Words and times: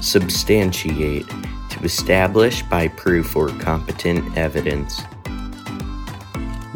Substantiate 0.00 1.28
to 1.70 1.80
establish 1.82 2.62
by 2.62 2.86
proof 2.86 3.34
or 3.34 3.48
competent 3.58 4.38
evidence. 4.38 5.02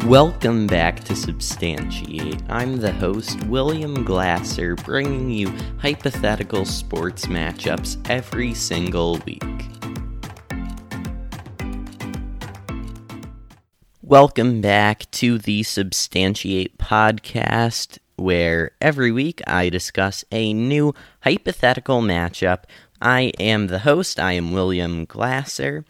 Welcome 0.05 0.67
back 0.67 1.05
to 1.05 1.15
Substantiate. 1.15 2.41
I'm 2.49 2.77
the 2.77 2.91
host, 2.91 3.41
William 3.45 4.03
Glasser, 4.03 4.75
bringing 4.75 5.29
you 5.29 5.53
hypothetical 5.79 6.65
sports 6.65 7.27
matchups 7.27 7.97
every 8.09 8.53
single 8.53 9.17
week. 9.25 9.41
Welcome 14.01 14.59
back 14.59 15.09
to 15.11 15.37
the 15.37 15.63
Substantiate 15.63 16.77
podcast, 16.77 17.99
where 18.17 18.71
every 18.79 19.11
week 19.11 19.41
I 19.47 19.69
discuss 19.69 20.23
a 20.31 20.53
new 20.53 20.93
hypothetical 21.21 22.01
matchup. 22.01 22.65
I 23.03 23.33
am 23.37 23.67
the 23.67 23.79
host, 23.79 24.17
I 24.17 24.31
am 24.31 24.53
William 24.53 25.03
Glasser, 25.03 25.83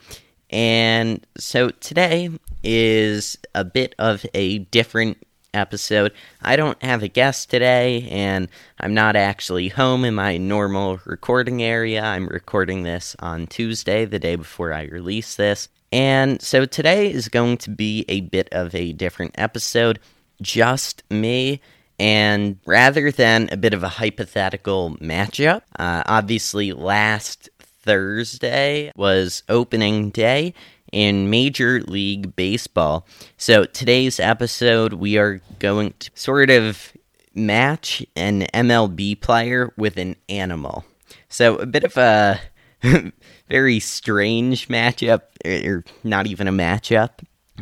and 0.49 1.23
so 1.37 1.69
today 1.69 2.31
is 2.63 3.37
a 3.53 3.63
bit 3.63 3.93
of 3.99 4.25
a 4.33 4.57
different 4.57 5.19
episode. 5.53 6.11
I 6.41 6.55
don't 6.55 6.81
have 6.81 7.03
a 7.03 7.07
guest 7.07 7.51
today, 7.51 8.07
and 8.09 8.47
I'm 8.79 8.95
not 8.95 9.15
actually 9.15 9.67
home 9.67 10.05
in 10.05 10.15
my 10.15 10.37
normal 10.37 11.01
recording 11.05 11.61
area. 11.61 12.03
I'm 12.03 12.25
recording 12.29 12.81
this 12.81 13.15
on 13.19 13.45
Tuesday, 13.45 14.05
the 14.05 14.17
day 14.17 14.35
before 14.35 14.73
I 14.73 14.85
release 14.85 15.35
this. 15.35 15.69
And 15.91 16.41
so 16.41 16.65
today 16.65 17.11
is 17.11 17.29
going 17.29 17.57
to 17.59 17.69
be 17.69 18.05
a 18.09 18.21
bit 18.21 18.49
of 18.51 18.73
a 18.73 18.91
different 18.91 19.35
episode, 19.37 19.99
just 20.41 21.03
me. 21.11 21.61
And 21.99 22.59
rather 22.65 23.11
than 23.11 23.49
a 23.51 23.57
bit 23.57 23.73
of 23.73 23.83
a 23.83 23.87
hypothetical 23.89 24.97
matchup, 24.97 25.61
uh, 25.77 26.03
obviously 26.05 26.73
last 26.73 27.49
Thursday 27.59 28.91
was 28.95 29.43
opening 29.49 30.09
day 30.09 30.53
in 30.91 31.29
Major 31.29 31.81
League 31.81 32.35
Baseball. 32.35 33.05
So 33.37 33.65
today's 33.65 34.19
episode, 34.19 34.93
we 34.93 35.17
are 35.17 35.41
going 35.59 35.93
to 35.99 36.11
sort 36.13 36.49
of 36.49 36.93
match 37.33 38.05
an 38.15 38.41
MLB 38.53 39.19
player 39.19 39.73
with 39.75 39.97
an 39.97 40.15
animal. 40.29 40.85
So 41.29 41.55
a 41.57 41.65
bit 41.65 41.83
of 41.83 41.97
a 41.97 42.39
very 43.49 43.79
strange 43.79 44.67
matchup, 44.67 45.21
or 45.45 45.83
not 46.03 46.27
even 46.27 46.47
a 46.47 46.51
matchup 46.51 47.09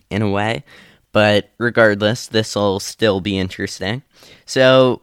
in 0.09 0.21
a 0.21 0.29
way. 0.29 0.63
But 1.11 1.49
regardless, 1.57 2.27
this 2.27 2.55
will 2.55 2.79
still 2.79 3.21
be 3.21 3.37
interesting. 3.37 4.03
So, 4.45 5.01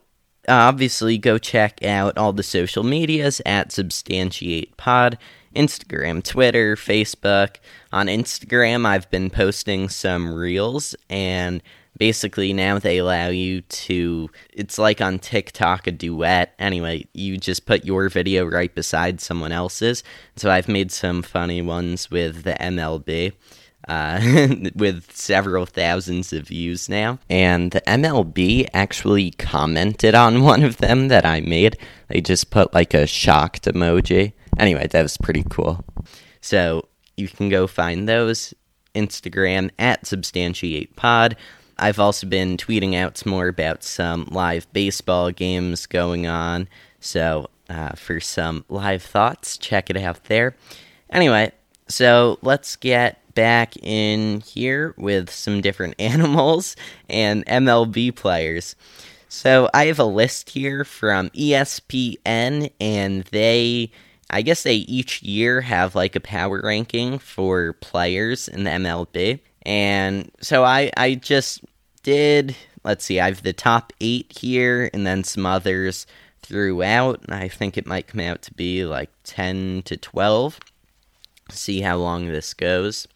obviously, 0.49 1.19
go 1.19 1.39
check 1.39 1.85
out 1.85 2.17
all 2.17 2.33
the 2.33 2.43
social 2.43 2.83
medias 2.83 3.43
at 3.45 3.73
Substantiate 3.73 4.77
Pod 4.77 5.19
Instagram, 5.55 6.23
Twitter, 6.23 6.77
Facebook. 6.77 7.57
On 7.93 8.07
Instagram, 8.07 8.87
I've 8.87 9.11
been 9.11 9.31
posting 9.31 9.89
some 9.89 10.33
reels, 10.33 10.95
and 11.09 11.63
basically 11.99 12.53
now 12.53 12.79
they 12.79 12.99
allow 12.99 13.29
you 13.29 13.61
to 13.63 14.31
it's 14.53 14.79
like 14.79 15.01
on 15.01 15.19
tiktok 15.19 15.87
a 15.87 15.91
duet 15.91 16.55
anyway 16.59 17.05
you 17.13 17.37
just 17.37 17.67
put 17.67 17.85
your 17.85 18.09
video 18.09 18.47
right 18.47 18.75
beside 18.75 19.21
someone 19.21 19.51
else's 19.51 20.05
so 20.37 20.49
i've 20.49 20.69
made 20.69 20.93
some 20.93 21.23
funny 21.23 21.61
ones 21.61 22.11
with 22.11 22.45
the 22.45 22.55
mlb 22.55 23.33
uh, 23.89 24.21
with 24.75 25.11
several 25.17 25.67
thousands 25.67 26.33
of 26.33 26.49
views 26.49 26.89
now. 26.89 27.19
And 27.29 27.73
the 27.73 27.81
MLB 27.83 28.69
actually 28.75 29.33
commented 29.33 30.15
on 30.15 30.43
one 30.43 30.63
of 30.63 30.77
them 30.77 31.09
that 31.09 31.25
I 31.25 31.41
made. 31.41 31.79
They 32.09 32.21
just 32.21 32.51
put 32.51 32.75
like 32.75 32.95
a 32.95 33.07
shocked 33.07 33.65
emoji. 33.65 34.33
Anyway, 34.59 34.87
that 34.87 35.03
was 35.03 35.17
pretty 35.17 35.45
cool. 35.51 35.85
So 36.41 36.89
you 37.17 37.29
can 37.29 37.49
go 37.49 37.67
find 37.67 38.09
those. 38.09 38.55
Instagram 38.95 39.71
at 39.79 40.07
Substantiate 40.07 40.97
Pod. 40.97 41.37
I've 41.79 42.01
also 42.01 42.27
been 42.27 42.57
tweeting 42.57 42.97
out 42.97 43.17
some 43.17 43.31
more 43.31 43.49
about 43.49 43.85
some 43.85 44.27
live 44.31 44.71
baseball 44.73 45.31
games 45.31 45.87
going 45.87 46.27
on. 46.27 46.69
So, 47.01 47.49
uh, 47.69 47.91
for 47.91 48.19
some 48.19 48.65
live 48.69 49.03
thoughts, 49.03 49.57
check 49.57 49.91
it 49.91 49.97
out 49.97 50.25
there. 50.25 50.57
Anyway, 51.11 51.53
so 51.87 52.39
let's 52.43 52.75
get 52.77 53.21
back 53.39 53.77
in 53.85 54.41
here 54.41 54.95
with 54.97 55.31
some 55.31 55.61
different 55.61 55.95
animals 56.01 56.75
and 57.09 57.47
MLB 57.47 58.13
players. 58.17 58.75
So, 59.29 59.71
I 59.73 59.87
have 59.87 60.01
a 60.01 60.05
list 60.05 60.51
here 60.51 60.85
from 60.85 61.31
ESPN, 61.31 62.73
and 62.81 63.25
they. 63.25 63.93
I 64.31 64.43
guess 64.43 64.63
they 64.63 64.75
each 64.75 65.23
year 65.23 65.63
have 65.63 65.95
like 65.95 66.15
a 66.15 66.21
power 66.21 66.61
ranking 66.63 67.19
for 67.19 67.73
players 67.75 68.47
in 68.47 68.65
the 68.65 68.71
MLB. 68.71 69.41
And 69.63 70.31
so 70.43 70.65
I, 70.65 70.91
I 70.99 71.15
just 71.15 71.65
did, 72.03 72.55
let's 72.85 73.07
see, 73.07 73.21
I 73.21 73.29
have 73.29 73.43
the 73.43 73.55
top 73.55 73.95
eight 74.03 74.37
here 74.39 74.91
and 74.93 75.07
then 75.07 75.25
some 75.25 75.47
others 75.47 76.07
throughout. 76.43 77.25
I 77.31 77.49
think 77.49 77.79
it 77.79 77.87
might 77.87 78.07
come 78.07 78.21
out 78.21 78.43
to 78.43 78.53
be 78.53 78.85
like 78.85 79.09
10 79.25 79.81
to 79.87 79.97
12. 79.97 80.61
See 81.51 81.81
how 81.81 81.97
long 81.97 82.29
this 82.29 82.53
goes. 82.53 83.09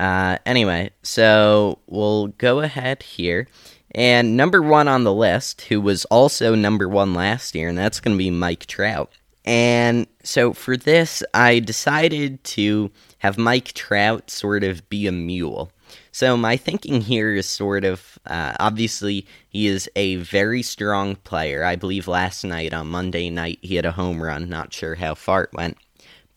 Uh, 0.00 0.38
anyway, 0.46 0.90
so 1.02 1.78
we'll 1.86 2.28
go 2.28 2.60
ahead 2.60 3.02
here. 3.02 3.46
And 3.94 4.34
number 4.34 4.62
one 4.62 4.88
on 4.88 5.04
the 5.04 5.12
list, 5.12 5.60
who 5.62 5.78
was 5.78 6.06
also 6.06 6.54
number 6.54 6.88
one 6.88 7.12
last 7.12 7.54
year, 7.54 7.68
and 7.68 7.76
that's 7.76 8.00
going 8.00 8.16
to 8.16 8.18
be 8.18 8.30
Mike 8.30 8.64
Trout. 8.64 9.12
And 9.44 10.06
so 10.22 10.54
for 10.54 10.78
this, 10.78 11.22
I 11.34 11.58
decided 11.58 12.42
to 12.44 12.90
have 13.18 13.36
Mike 13.36 13.74
Trout 13.74 14.30
sort 14.30 14.64
of 14.64 14.88
be 14.88 15.06
a 15.06 15.12
mule. 15.12 15.70
So 16.12 16.34
my 16.34 16.56
thinking 16.56 17.02
here 17.02 17.34
is 17.34 17.46
sort 17.46 17.84
of 17.84 18.18
uh, 18.24 18.54
obviously 18.58 19.26
he 19.50 19.66
is 19.66 19.90
a 19.96 20.16
very 20.16 20.62
strong 20.62 21.16
player. 21.16 21.62
I 21.62 21.76
believe 21.76 22.08
last 22.08 22.42
night 22.42 22.72
on 22.72 22.88
Monday 22.88 23.28
night 23.28 23.58
he 23.60 23.74
had 23.74 23.84
a 23.84 23.92
home 23.92 24.22
run. 24.22 24.48
Not 24.48 24.72
sure 24.72 24.94
how 24.94 25.14
far 25.14 25.44
it 25.44 25.52
went, 25.52 25.76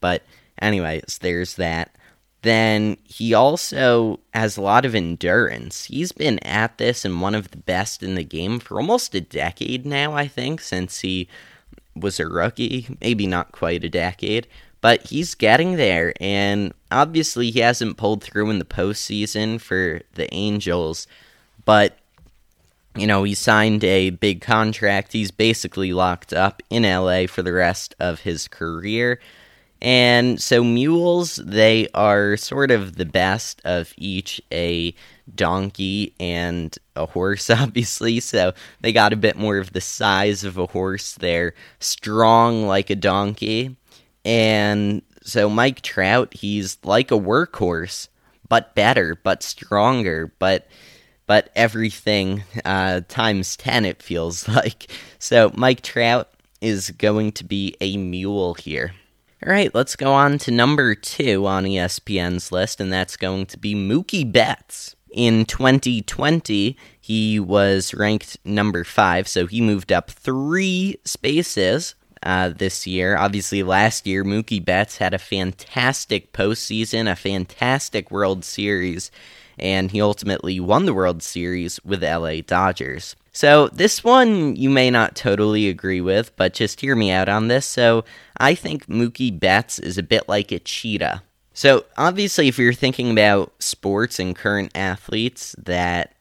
but 0.01 0.23
anyways, 0.61 1.19
there's 1.21 1.55
that. 1.55 1.95
Then 2.43 2.97
he 3.03 3.33
also 3.33 4.19
has 4.33 4.55
a 4.55 4.61
lot 4.61 4.85
of 4.85 4.95
endurance. 4.95 5.85
He's 5.85 6.11
been 6.11 6.39
at 6.39 6.77
this 6.77 7.03
and 7.03 7.21
one 7.21 7.35
of 7.35 7.51
the 7.51 7.57
best 7.57 8.03
in 8.03 8.15
the 8.15 8.23
game 8.23 8.59
for 8.59 8.79
almost 8.79 9.15
a 9.15 9.21
decade 9.21 9.85
now, 9.85 10.13
I 10.13 10.27
think, 10.27 10.61
since 10.61 10.99
he 10.99 11.27
was 11.95 12.19
a 12.19 12.27
rookie. 12.27 12.95
Maybe 13.01 13.27
not 13.27 13.51
quite 13.51 13.83
a 13.83 13.89
decade 13.89 14.47
but 14.83 15.07
he's 15.07 15.33
getting 15.33 15.77
there, 15.77 16.13
and 16.19 16.73
obviously 16.91 17.49
he 17.49 17.61
hasn't 17.61 17.95
pulled 17.95 18.21
through 18.21 18.49
in 18.49 18.59
the 18.59 18.65
postseason 18.65 19.61
for 19.61 20.01
the 20.15 20.31
Angels, 20.33 21.07
but 21.63 21.97
you 22.93 23.07
know, 23.07 23.23
he 23.23 23.33
signed 23.33 23.83
a 23.85 24.09
big 24.09 24.41
contract. 24.41 25.13
He's 25.13 25.31
basically 25.31 25.93
locked 25.93 26.33
up 26.33 26.61
in 26.69 26.83
LA 26.83 27.27
for 27.27 27.41
the 27.41 27.53
rest 27.53 27.95
of 27.97 28.19
his 28.19 28.49
career. 28.49 29.21
And 29.83 30.41
so 30.41 30.63
mules, 30.63 31.35
they 31.35 31.89
are 31.93 32.37
sort 32.37 32.71
of 32.71 32.95
the 32.95 33.05
best 33.05 33.61
of 33.65 33.93
each 33.97 34.41
a 34.49 34.95
donkey 35.35 36.15
and 36.21 36.75
a 36.95 37.05
horse, 37.05 37.49
obviously. 37.49 38.21
So 38.21 38.53
they 38.79 38.93
got 38.93 39.11
a 39.11 39.17
bit 39.17 39.37
more 39.37 39.57
of 39.57 39.73
the 39.73 39.81
size 39.81 40.45
of 40.45 40.57
a 40.57 40.67
horse. 40.67 41.15
They're 41.15 41.53
strong 41.79 42.65
like 42.65 42.89
a 42.89 42.95
donkey. 42.95 43.75
And 44.23 45.01
so 45.21 45.49
Mike 45.49 45.81
Trout, 45.81 46.33
he's 46.33 46.77
like 46.85 47.11
a 47.11 47.19
workhorse, 47.19 48.07
but 48.47 48.75
better, 48.75 49.19
but 49.21 49.43
stronger, 49.43 50.31
but 50.39 50.65
but 51.25 51.49
everything 51.55 52.43
uh, 52.63 53.01
times 53.09 53.57
10 53.57 53.83
it 53.83 54.01
feels 54.01 54.47
like. 54.47 54.89
So 55.19 55.51
Mike 55.55 55.81
Trout 55.81 56.29
is 56.61 56.91
going 56.91 57.33
to 57.33 57.43
be 57.43 57.75
a 57.81 57.97
mule 57.97 58.53
here. 58.53 58.93
All 59.45 59.51
right, 59.51 59.75
let's 59.75 59.97
go 59.97 60.13
on 60.13 60.37
to 60.37 60.51
number 60.51 60.95
2 60.95 61.45
on 61.45 61.65
ESPN's 61.65 62.49
list 62.49 62.79
and 62.79 62.93
that's 62.93 63.17
going 63.17 63.45
to 63.47 63.59
be 63.59 63.75
Mookie 63.75 64.31
Betts. 64.31 64.95
In 65.11 65.43
2020, 65.43 66.77
he 67.01 67.39
was 67.41 67.93
ranked 67.93 68.37
number 68.45 68.85
5, 68.85 69.27
so 69.27 69.45
he 69.45 69.59
moved 69.59 69.91
up 69.91 70.09
3 70.09 70.95
spaces 71.03 71.95
uh, 72.21 72.49
this 72.55 72.87
year. 72.87 73.17
Obviously, 73.17 73.63
last 73.63 74.07
year, 74.07 74.23
Mookie 74.23 74.63
Betts 74.63 74.99
had 74.99 75.13
a 75.13 75.19
fantastic 75.19 76.31
postseason, 76.31 77.11
a 77.11 77.15
fantastic 77.17 78.11
World 78.11 78.45
Series, 78.45 79.11
and 79.57 79.91
he 79.91 80.01
ultimately 80.01 80.59
won 80.59 80.85
the 80.85 80.93
World 80.93 81.23
Series 81.23 81.79
with 81.83 82.03
LA 82.03 82.41
Dodgers. 82.45 83.15
So, 83.31 83.67
this 83.69 84.03
one 84.03 84.55
you 84.55 84.69
may 84.69 84.91
not 84.91 85.15
totally 85.15 85.67
agree 85.67 86.01
with, 86.01 86.35
but 86.35 86.53
just 86.53 86.81
hear 86.81 86.95
me 86.95 87.09
out 87.09 87.29
on 87.29 87.47
this. 87.47 87.65
So, 87.65 88.05
I 88.37 88.53
think 88.53 88.87
Mookie 88.87 89.37
Betts 89.37 89.79
is 89.79 89.97
a 89.97 90.03
bit 90.03 90.29
like 90.29 90.51
a 90.51 90.59
cheetah. 90.59 91.23
So, 91.53 91.85
obviously, 91.97 92.47
if 92.47 92.59
you're 92.59 92.73
thinking 92.73 93.11
about 93.11 93.53
sports 93.59 94.19
and 94.19 94.35
current 94.35 94.71
athletes 94.75 95.55
that 95.57 96.13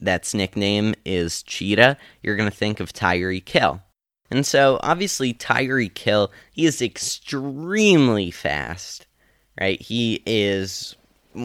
that's 0.00 0.34
nickname 0.34 0.94
is 1.04 1.42
Cheetah, 1.42 1.96
you're 2.22 2.36
going 2.36 2.50
to 2.50 2.56
think 2.56 2.80
of 2.80 2.92
Tyreek 2.92 3.48
Hill. 3.48 3.82
And 4.30 4.44
so, 4.44 4.78
obviously, 4.82 5.32
Tyreek 5.32 5.96
Hill, 5.96 6.30
he 6.52 6.66
is 6.66 6.82
extremely 6.82 8.30
fast, 8.30 9.06
right? 9.58 9.80
He 9.80 10.22
is 10.26 10.96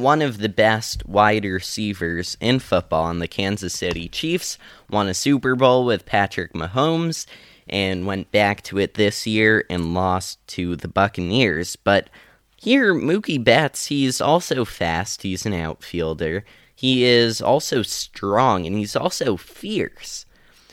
one 0.02 0.22
of 0.22 0.40
the 0.40 0.50
best 0.50 1.06
wide 1.06 1.46
receivers 1.46 2.38
in 2.40 2.60
football, 2.60 3.10
and 3.10 3.22
the 3.22 3.28
Kansas 3.28 3.74
City 3.74 4.08
Chiefs 4.08 4.58
won 4.90 5.08
a 5.08 5.14
Super 5.14 5.56
Bowl 5.56 5.86
with 5.86 6.06
Patrick 6.06 6.54
Mahomes 6.54 7.26
and 7.68 8.06
went 8.06 8.32
back 8.32 8.62
to 8.64 8.78
it 8.78 8.96
this 8.96 9.26
year 9.26 9.66
and 9.70 9.94
lost 9.94 10.46
to 10.48 10.76
the 10.76 10.88
Buccaneers. 10.88 11.76
But 11.76 12.10
here, 12.56 12.94
Mookie 12.94 13.44
Betts, 13.44 13.88
he's 13.88 14.22
also 14.22 14.66
fast. 14.66 15.24
He's 15.24 15.46
an 15.46 15.54
outfielder. 15.54 16.46
He 16.76 17.04
is 17.04 17.42
also 17.42 17.82
strong 17.82 18.66
and 18.66 18.78
he's 18.78 18.96
also 18.96 19.38
fierce. 19.38 20.26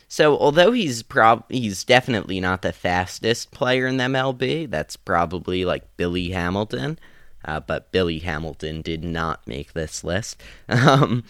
So, 0.08 0.36
although 0.36 0.72
he's 0.72 1.04
prob 1.04 1.44
he's 1.50 1.84
definitely 1.84 2.40
not 2.40 2.62
the 2.62 2.72
fastest 2.72 3.52
player 3.52 3.86
in 3.86 3.96
the 3.96 4.04
MLB, 4.04 4.68
that's 4.68 4.96
probably 4.96 5.64
like 5.64 5.96
Billy 5.96 6.30
Hamilton. 6.30 6.98
Uh, 7.44 7.60
but 7.60 7.90
Billy 7.92 8.18
Hamilton 8.18 8.82
did 8.82 9.02
not 9.04 9.46
make 9.46 9.72
this 9.72 10.04
list. 10.04 10.40
Um, 10.68 11.24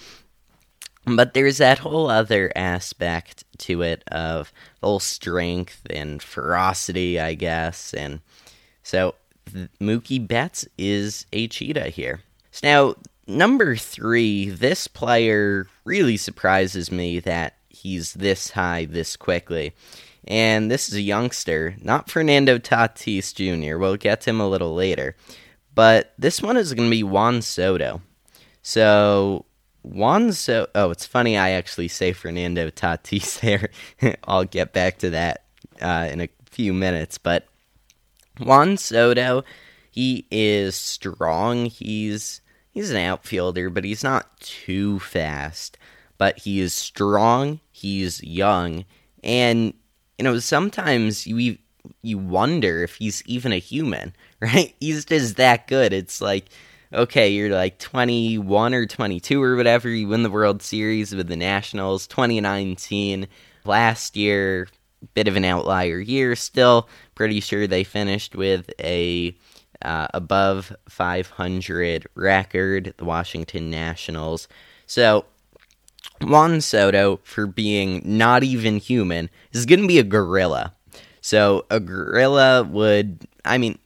but 1.06 1.34
there's 1.34 1.58
that 1.58 1.78
whole 1.78 2.10
other 2.10 2.52
aspect 2.54 3.44
to 3.58 3.82
it 3.82 4.04
of 4.08 4.52
whole 4.82 5.00
strength 5.00 5.80
and 5.88 6.22
ferocity, 6.22 7.18
I 7.18 7.34
guess. 7.34 7.94
And 7.94 8.20
so 8.82 9.14
Mookie 9.80 10.26
Betts 10.26 10.66
is 10.78 11.26
a 11.32 11.48
cheetah 11.48 11.88
here. 11.88 12.20
So 12.52 12.66
now, 12.66 12.94
number 13.26 13.76
three, 13.76 14.50
this 14.50 14.88
player 14.88 15.66
really 15.84 16.16
surprises 16.16 16.92
me 16.92 17.20
that 17.20 17.54
he's 17.68 18.14
this 18.14 18.50
high 18.50 18.84
this 18.84 19.16
quickly. 19.16 19.72
And 20.26 20.70
this 20.70 20.88
is 20.88 20.94
a 20.94 21.00
youngster, 21.00 21.76
not 21.80 22.10
Fernando 22.10 22.58
Tatis 22.58 23.34
Jr. 23.34 23.78
We'll 23.78 23.96
get 23.96 24.28
him 24.28 24.40
a 24.40 24.48
little 24.48 24.74
later. 24.74 25.16
But 25.80 26.12
this 26.18 26.42
one 26.42 26.58
is 26.58 26.74
going 26.74 26.90
to 26.90 26.94
be 26.94 27.02
Juan 27.02 27.40
Soto. 27.40 28.02
So 28.60 29.46
Juan 29.80 30.30
Soto. 30.34 30.70
Oh, 30.74 30.90
it's 30.90 31.06
funny. 31.06 31.38
I 31.38 31.52
actually 31.52 31.88
say 31.88 32.12
Fernando 32.12 32.68
Tatis 32.68 33.40
there. 33.40 33.70
I'll 34.24 34.44
get 34.44 34.74
back 34.74 34.98
to 34.98 35.08
that 35.08 35.44
uh, 35.80 36.06
in 36.12 36.20
a 36.20 36.28
few 36.50 36.74
minutes. 36.74 37.16
But 37.16 37.46
Juan 38.38 38.76
Soto, 38.76 39.42
he 39.90 40.26
is 40.30 40.74
strong. 40.74 41.64
He's 41.64 42.42
he's 42.70 42.90
an 42.90 42.98
outfielder, 42.98 43.70
but 43.70 43.84
he's 43.84 44.04
not 44.04 44.38
too 44.38 44.98
fast. 44.98 45.78
But 46.18 46.40
he 46.40 46.60
is 46.60 46.74
strong. 46.74 47.58
He's 47.72 48.22
young, 48.22 48.84
and 49.24 49.72
you 50.18 50.24
know 50.24 50.40
sometimes 50.40 51.26
you 51.26 51.56
you 52.02 52.18
wonder 52.18 52.82
if 52.82 52.96
he's 52.96 53.22
even 53.26 53.52
a 53.52 53.58
human, 53.58 54.14
right? 54.40 54.74
He's 54.80 55.04
just 55.04 55.36
that 55.36 55.66
good. 55.66 55.92
It's 55.92 56.20
like 56.20 56.46
okay, 56.92 57.28
you're 57.28 57.50
like 57.50 57.78
21 57.78 58.74
or 58.74 58.86
22 58.86 59.42
or 59.42 59.56
whatever, 59.56 59.88
you 59.88 60.08
win 60.08 60.22
the 60.22 60.30
World 60.30 60.62
Series 60.62 61.14
with 61.14 61.28
the 61.28 61.36
Nationals 61.36 62.06
2019. 62.08 63.28
Last 63.64 64.16
year, 64.16 64.68
bit 65.14 65.28
of 65.28 65.36
an 65.36 65.44
outlier 65.44 66.00
year, 66.00 66.34
still 66.34 66.88
pretty 67.14 67.40
sure 67.40 67.66
they 67.66 67.84
finished 67.84 68.34
with 68.34 68.70
a 68.80 69.36
uh, 69.82 70.08
above 70.12 70.74
500 70.88 72.06
record, 72.14 72.94
the 72.96 73.04
Washington 73.04 73.70
Nationals. 73.70 74.48
So, 74.86 75.24
Juan 76.20 76.60
Soto, 76.60 77.20
for 77.22 77.46
being 77.46 78.02
not 78.04 78.42
even 78.42 78.76
human, 78.76 79.30
is 79.52 79.64
going 79.64 79.80
to 79.80 79.88
be 79.88 79.98
a 79.98 80.04
gorilla. 80.04 80.74
So, 81.20 81.66
a 81.70 81.80
gorilla 81.80 82.64
would, 82.64 83.26
I 83.44 83.58
mean, 83.58 83.78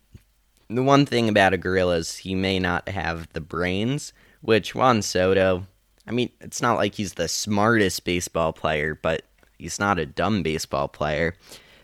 the 0.69 0.83
one 0.83 1.05
thing 1.07 1.29
about 1.29 1.53
a 1.53 1.59
gorilla 1.59 1.97
is 1.97 2.17
he 2.19 2.35
may 2.35 2.59
not 2.59 2.89
have 2.89 3.29
the 3.33 3.41
brains, 3.41 4.13
which 4.41 4.75
Juan 4.75 5.03
Soto, 5.03 5.67
I 6.07 6.13
mean, 6.13 6.31
it's 6.41 6.63
not 6.63 6.77
like 6.77 6.95
he's 6.95 7.15
the 7.15 7.29
smartest 7.29 8.05
baseball 8.05 8.53
player, 8.53 8.99
but 9.01 9.23
he's 9.59 9.79
not 9.79 9.99
a 9.99 10.07
dumb 10.07 10.43
baseball 10.43 10.89
player. 10.89 11.35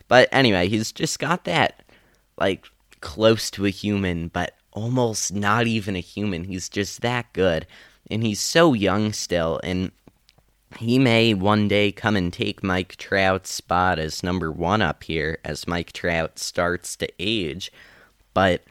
But 0.07 0.29
anyway, 0.31 0.67
he's 0.67 0.91
just 0.91 1.19
got 1.19 1.45
that, 1.45 1.83
like, 2.37 2.65
close 3.01 3.49
to 3.51 3.65
a 3.65 3.69
human, 3.69 4.27
but 4.27 4.55
almost 4.73 5.33
not 5.33 5.67
even 5.67 5.95
a 5.95 6.01
human. 6.01 6.43
He's 6.43 6.69
just 6.69 7.01
that 7.01 7.31
good. 7.33 7.65
And 8.09 8.23
he's 8.23 8.41
so 8.41 8.73
young 8.73 9.13
still, 9.13 9.59
and 9.63 9.91
he 10.77 10.97
may 10.99 11.33
one 11.33 11.67
day 11.67 11.91
come 11.91 12.15
and 12.15 12.31
take 12.31 12.63
Mike 12.63 12.95
Trout's 12.95 13.53
spot 13.53 13.99
as 13.99 14.23
number 14.23 14.51
one 14.51 14.81
up 14.81 15.03
here 15.03 15.37
as 15.43 15.67
Mike 15.67 15.91
Trout 15.91 16.39
starts 16.39 16.95
to 16.97 17.09
age. 17.19 17.71
But 18.33 18.63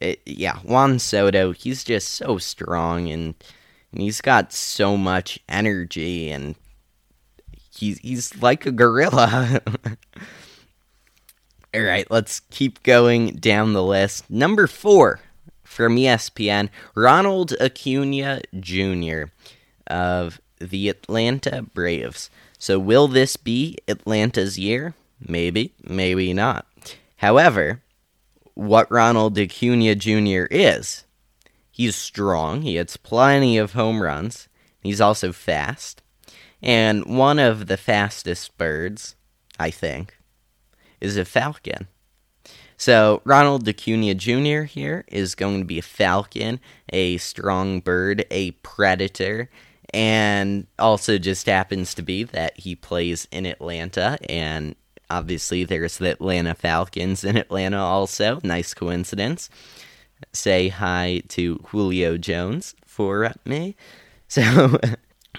it, 0.00 0.20
yeah, 0.26 0.58
Juan 0.58 0.98
Soto, 0.98 1.52
he's 1.52 1.84
just 1.84 2.08
so 2.10 2.38
strong 2.38 3.08
and, 3.08 3.34
and 3.92 4.02
he's 4.02 4.20
got 4.20 4.52
so 4.52 4.96
much 4.96 5.38
energy 5.48 6.30
and 6.30 6.54
he's 7.78 7.98
he's 7.98 8.40
like 8.42 8.66
a 8.66 8.72
gorilla. 8.72 9.60
All 11.74 11.82
right, 11.82 12.10
let's 12.10 12.40
keep 12.50 12.82
going 12.82 13.36
down 13.36 13.72
the 13.72 13.82
list. 13.82 14.30
Number 14.30 14.66
4 14.66 15.20
from 15.64 15.96
ESPN, 15.96 16.70
Ronald 16.94 17.50
Acuña 17.60 18.40
Jr. 18.58 19.30
of 19.86 20.40
the 20.60 20.88
Atlanta 20.88 21.62
Braves. 21.62 22.30
So 22.58 22.78
will 22.78 23.08
this 23.08 23.36
be 23.36 23.78
Atlanta's 23.86 24.58
year? 24.58 24.94
Maybe, 25.20 25.74
maybe 25.82 26.32
not. 26.32 26.66
However, 27.16 27.82
what 28.54 28.90
Ronald 28.90 29.38
Acuna 29.38 29.94
Jr. 29.94 30.46
is. 30.50 31.04
He's 31.70 31.94
strong, 31.94 32.62
he 32.62 32.74
hits 32.74 32.96
plenty 32.96 33.56
of 33.56 33.72
home 33.72 34.02
runs, 34.02 34.48
he's 34.82 35.00
also 35.00 35.30
fast, 35.30 36.02
and 36.60 37.04
one 37.06 37.38
of 37.38 37.68
the 37.68 37.76
fastest 37.76 38.58
birds, 38.58 39.14
I 39.60 39.70
think, 39.70 40.18
is 41.00 41.16
a 41.16 41.24
falcon. 41.24 41.86
So, 42.76 43.22
Ronald 43.24 43.68
Acuna 43.68 44.14
Jr. 44.16 44.62
here 44.62 45.04
is 45.06 45.36
going 45.36 45.60
to 45.60 45.64
be 45.64 45.78
a 45.78 45.82
falcon, 45.82 46.58
a 46.92 47.16
strong 47.18 47.78
bird, 47.78 48.24
a 48.30 48.52
predator, 48.52 49.50
and 49.94 50.66
also 50.78 51.18
just 51.18 51.46
happens 51.46 51.94
to 51.94 52.02
be 52.02 52.24
that 52.24 52.58
he 52.58 52.74
plays 52.74 53.26
in 53.30 53.46
Atlanta 53.46 54.18
and 54.28 54.74
obviously 55.10 55.64
there's 55.64 55.98
the 55.98 56.10
Atlanta 56.10 56.54
Falcons 56.54 57.24
in 57.24 57.36
Atlanta 57.36 57.78
also. 57.78 58.40
Nice 58.42 58.74
coincidence. 58.74 59.48
Say 60.32 60.68
hi 60.68 61.22
to 61.28 61.60
Julio 61.68 62.16
Jones 62.18 62.74
for 62.86 63.32
me. 63.44 63.76
So, 64.30 64.78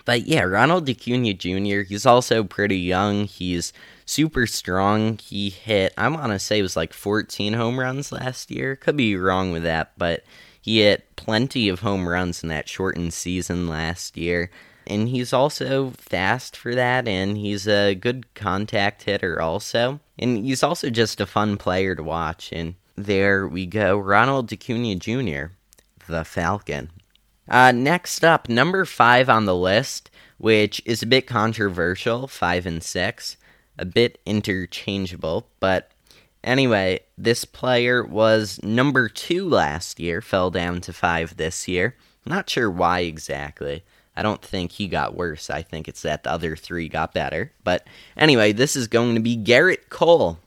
but 0.05 0.25
yeah, 0.25 0.41
Ronald 0.41 0.89
Acuna 0.89 1.35
Jr., 1.35 1.81
he's 1.81 2.07
also 2.07 2.43
pretty 2.43 2.79
young. 2.79 3.25
He's 3.25 3.71
super 4.07 4.47
strong. 4.47 5.19
He 5.19 5.51
hit, 5.51 5.93
I 5.95 6.07
want 6.07 6.31
to 6.31 6.39
say 6.39 6.57
it 6.57 6.63
was 6.63 6.75
like 6.75 6.91
14 6.91 7.53
home 7.53 7.79
runs 7.79 8.11
last 8.11 8.49
year. 8.49 8.75
Could 8.75 8.97
be 8.97 9.15
wrong 9.15 9.51
with 9.51 9.61
that, 9.61 9.91
but 9.95 10.23
he 10.61 10.81
hit 10.81 11.15
plenty 11.15 11.69
of 11.69 11.79
home 11.79 12.07
runs 12.07 12.43
in 12.43 12.49
that 12.49 12.69
shortened 12.69 13.13
season 13.13 13.67
last 13.67 14.17
year 14.17 14.49
and 14.89 15.07
he's 15.07 15.31
also 15.31 15.91
fast 15.91 16.57
for 16.57 16.73
that, 16.73 17.07
and 17.07 17.37
he's 17.37 17.67
a 17.67 17.93
good 17.93 18.33
contact 18.33 19.03
hitter 19.03 19.39
also. 19.39 19.99
And 20.17 20.43
he's 20.43 20.63
also 20.63 20.89
just 20.89 21.21
a 21.21 21.27
fun 21.27 21.57
player 21.57 21.93
to 21.95 22.03
watch. 22.03 22.51
And 22.51 22.73
there 22.95 23.47
we 23.47 23.67
go, 23.67 23.97
Ronald 23.97 24.51
Acuna 24.51 24.95
Jr., 24.95 25.53
the 26.07 26.25
Falcon. 26.25 26.89
Uh, 27.47 27.71
next 27.71 28.25
up, 28.25 28.49
number 28.49 28.83
five 28.83 29.29
on 29.29 29.45
the 29.45 29.55
list, 29.55 30.09
which 30.39 30.81
is 30.85 31.03
a 31.03 31.07
bit 31.07 31.27
controversial, 31.27 32.27
five 32.27 32.65
and 32.65 32.83
six, 32.83 33.37
a 33.77 33.85
bit 33.85 34.19
interchangeable, 34.25 35.47
but 35.59 35.91
anyway, 36.43 37.01
this 37.17 37.45
player 37.45 38.03
was 38.03 38.59
number 38.63 39.09
two 39.09 39.47
last 39.47 39.99
year, 39.99 40.21
fell 40.21 40.51
down 40.51 40.81
to 40.81 40.93
five 40.93 41.37
this 41.37 41.67
year. 41.67 41.95
Not 42.25 42.49
sure 42.49 42.69
why 42.69 43.01
exactly. 43.01 43.83
I 44.15 44.21
don't 44.21 44.41
think 44.41 44.73
he 44.73 44.87
got 44.87 45.15
worse. 45.15 45.49
I 45.49 45.61
think 45.61 45.87
it's 45.87 46.01
that 46.01 46.23
the 46.23 46.31
other 46.31 46.55
three 46.55 46.89
got 46.89 47.13
better. 47.13 47.53
But 47.63 47.87
anyway, 48.17 48.51
this 48.51 48.75
is 48.75 48.87
going 48.87 49.15
to 49.15 49.21
be 49.21 49.37
Gerrit 49.37 49.89
Cole. 49.89 50.39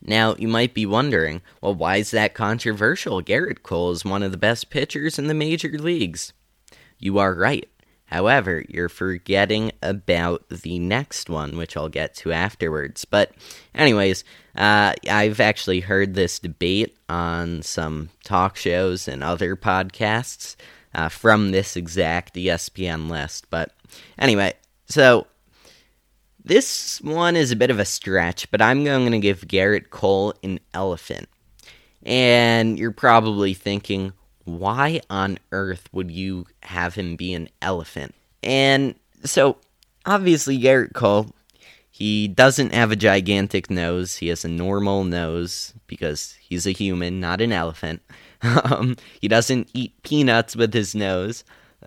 Now, 0.00 0.36
you 0.36 0.46
might 0.46 0.74
be 0.74 0.86
wondering, 0.86 1.42
well, 1.60 1.74
why 1.74 1.96
is 1.96 2.12
that 2.12 2.34
controversial? 2.34 3.22
Gerrit 3.22 3.62
Cole 3.64 3.90
is 3.90 4.04
one 4.04 4.22
of 4.22 4.30
the 4.30 4.38
best 4.38 4.70
pitchers 4.70 5.18
in 5.18 5.26
the 5.26 5.34
major 5.34 5.70
leagues. 5.70 6.32
You 6.98 7.18
are 7.18 7.34
right. 7.34 7.68
However, 8.08 8.64
you're 8.68 8.88
forgetting 8.88 9.72
about 9.82 10.48
the 10.48 10.78
next 10.78 11.28
one, 11.30 11.56
which 11.56 11.76
I'll 11.76 11.88
get 11.90 12.14
to 12.16 12.32
afterwards. 12.32 13.04
But, 13.04 13.32
anyways, 13.74 14.24
uh, 14.56 14.94
I've 15.10 15.40
actually 15.40 15.80
heard 15.80 16.14
this 16.14 16.38
debate 16.38 16.96
on 17.08 17.62
some 17.62 18.08
talk 18.24 18.56
shows 18.56 19.08
and 19.08 19.22
other 19.22 19.56
podcasts 19.56 20.56
uh, 20.94 21.08
from 21.10 21.50
this 21.50 21.76
exact 21.76 22.34
ESPN 22.34 23.10
list. 23.10 23.46
But 23.50 23.72
anyway, 24.18 24.54
so 24.88 25.26
This 26.44 27.00
one 27.02 27.36
is 27.36 27.50
a 27.50 27.56
bit 27.56 27.70
of 27.70 27.78
a 27.78 27.84
stretch, 27.84 28.50
but 28.50 28.62
I'm 28.62 28.82
going 28.82 29.12
to 29.12 29.18
give 29.18 29.42
Gerrit 29.42 29.90
Cole 29.90 30.32
an 30.42 30.60
elephant. 30.72 31.28
And 32.04 32.78
you're 32.78 32.90
probably 32.90 33.52
thinking, 33.52 34.14
why 34.48 35.00
on 35.10 35.38
earth 35.52 35.88
would 35.92 36.10
you 36.10 36.46
have 36.62 36.94
him 36.94 37.16
be 37.16 37.34
an 37.34 37.48
elephant? 37.62 38.14
And 38.42 38.94
so, 39.24 39.58
obviously, 40.06 40.58
Gerrit 40.58 40.94
Cole, 40.94 41.30
he 41.90 42.28
doesn't 42.28 42.72
have 42.72 42.90
a 42.90 42.96
gigantic 42.96 43.70
nose. 43.70 44.16
He 44.16 44.28
has 44.28 44.44
a 44.44 44.48
normal 44.48 45.04
nose 45.04 45.74
because 45.86 46.36
he's 46.40 46.66
a 46.66 46.72
human, 46.72 47.20
not 47.20 47.40
an 47.40 47.52
elephant. 47.52 48.02
Um, 48.40 48.94
he 49.20 49.26
doesn't 49.26 49.68
eat 49.74 50.00
peanuts 50.04 50.54
with 50.54 50.72
his 50.72 50.94
nose 50.94 51.42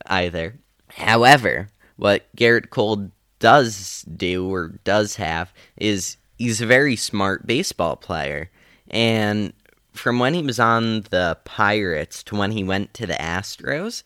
either. 0.07 0.59
However, 0.89 1.69
what 1.95 2.25
Gerrit 2.35 2.71
Cole 2.71 3.09
does 3.39 4.03
do 4.17 4.53
or 4.53 4.79
does 4.83 5.15
have 5.15 5.53
is 5.77 6.17
he's 6.37 6.59
a 6.59 6.65
very 6.65 6.97
smart 6.97 7.47
baseball 7.47 7.95
player. 7.95 8.49
And 8.89 9.53
from 9.93 10.19
when 10.19 10.33
he 10.33 10.41
was 10.41 10.59
on 10.59 11.01
the 11.09 11.37
Pirates 11.43 12.23
to 12.23 12.35
when 12.35 12.51
he 12.51 12.63
went 12.63 12.93
to 12.95 13.05
the 13.05 13.13
Astros, 13.13 14.03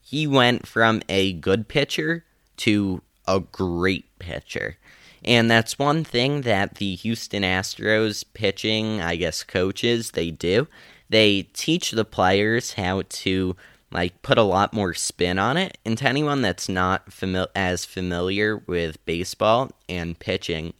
he 0.00 0.26
went 0.26 0.66
from 0.66 1.02
a 1.08 1.32
good 1.34 1.68
pitcher 1.68 2.24
to 2.58 3.02
a 3.26 3.40
great 3.40 4.18
pitcher. 4.18 4.76
And 5.24 5.50
that's 5.50 5.78
one 5.78 6.02
thing 6.02 6.42
that 6.42 6.76
the 6.76 6.96
Houston 6.96 7.44
Astros 7.44 8.24
pitching, 8.34 9.00
I 9.00 9.16
guess, 9.16 9.44
coaches, 9.44 10.12
they 10.12 10.30
do. 10.30 10.66
They 11.08 11.42
teach 11.52 11.92
the 11.92 12.04
players 12.04 12.72
how 12.72 13.02
to 13.08 13.56
like 13.92 14.22
put 14.22 14.38
a 14.38 14.42
lot 14.42 14.72
more 14.72 14.94
spin 14.94 15.38
on 15.38 15.56
it. 15.56 15.78
And 15.84 15.96
to 15.98 16.08
anyone 16.08 16.42
that's 16.42 16.68
not 16.68 17.10
fami- 17.10 17.46
as 17.54 17.84
familiar 17.84 18.56
with 18.66 19.04
baseball 19.04 19.70
and 19.88 20.18
pitching, 20.18 20.72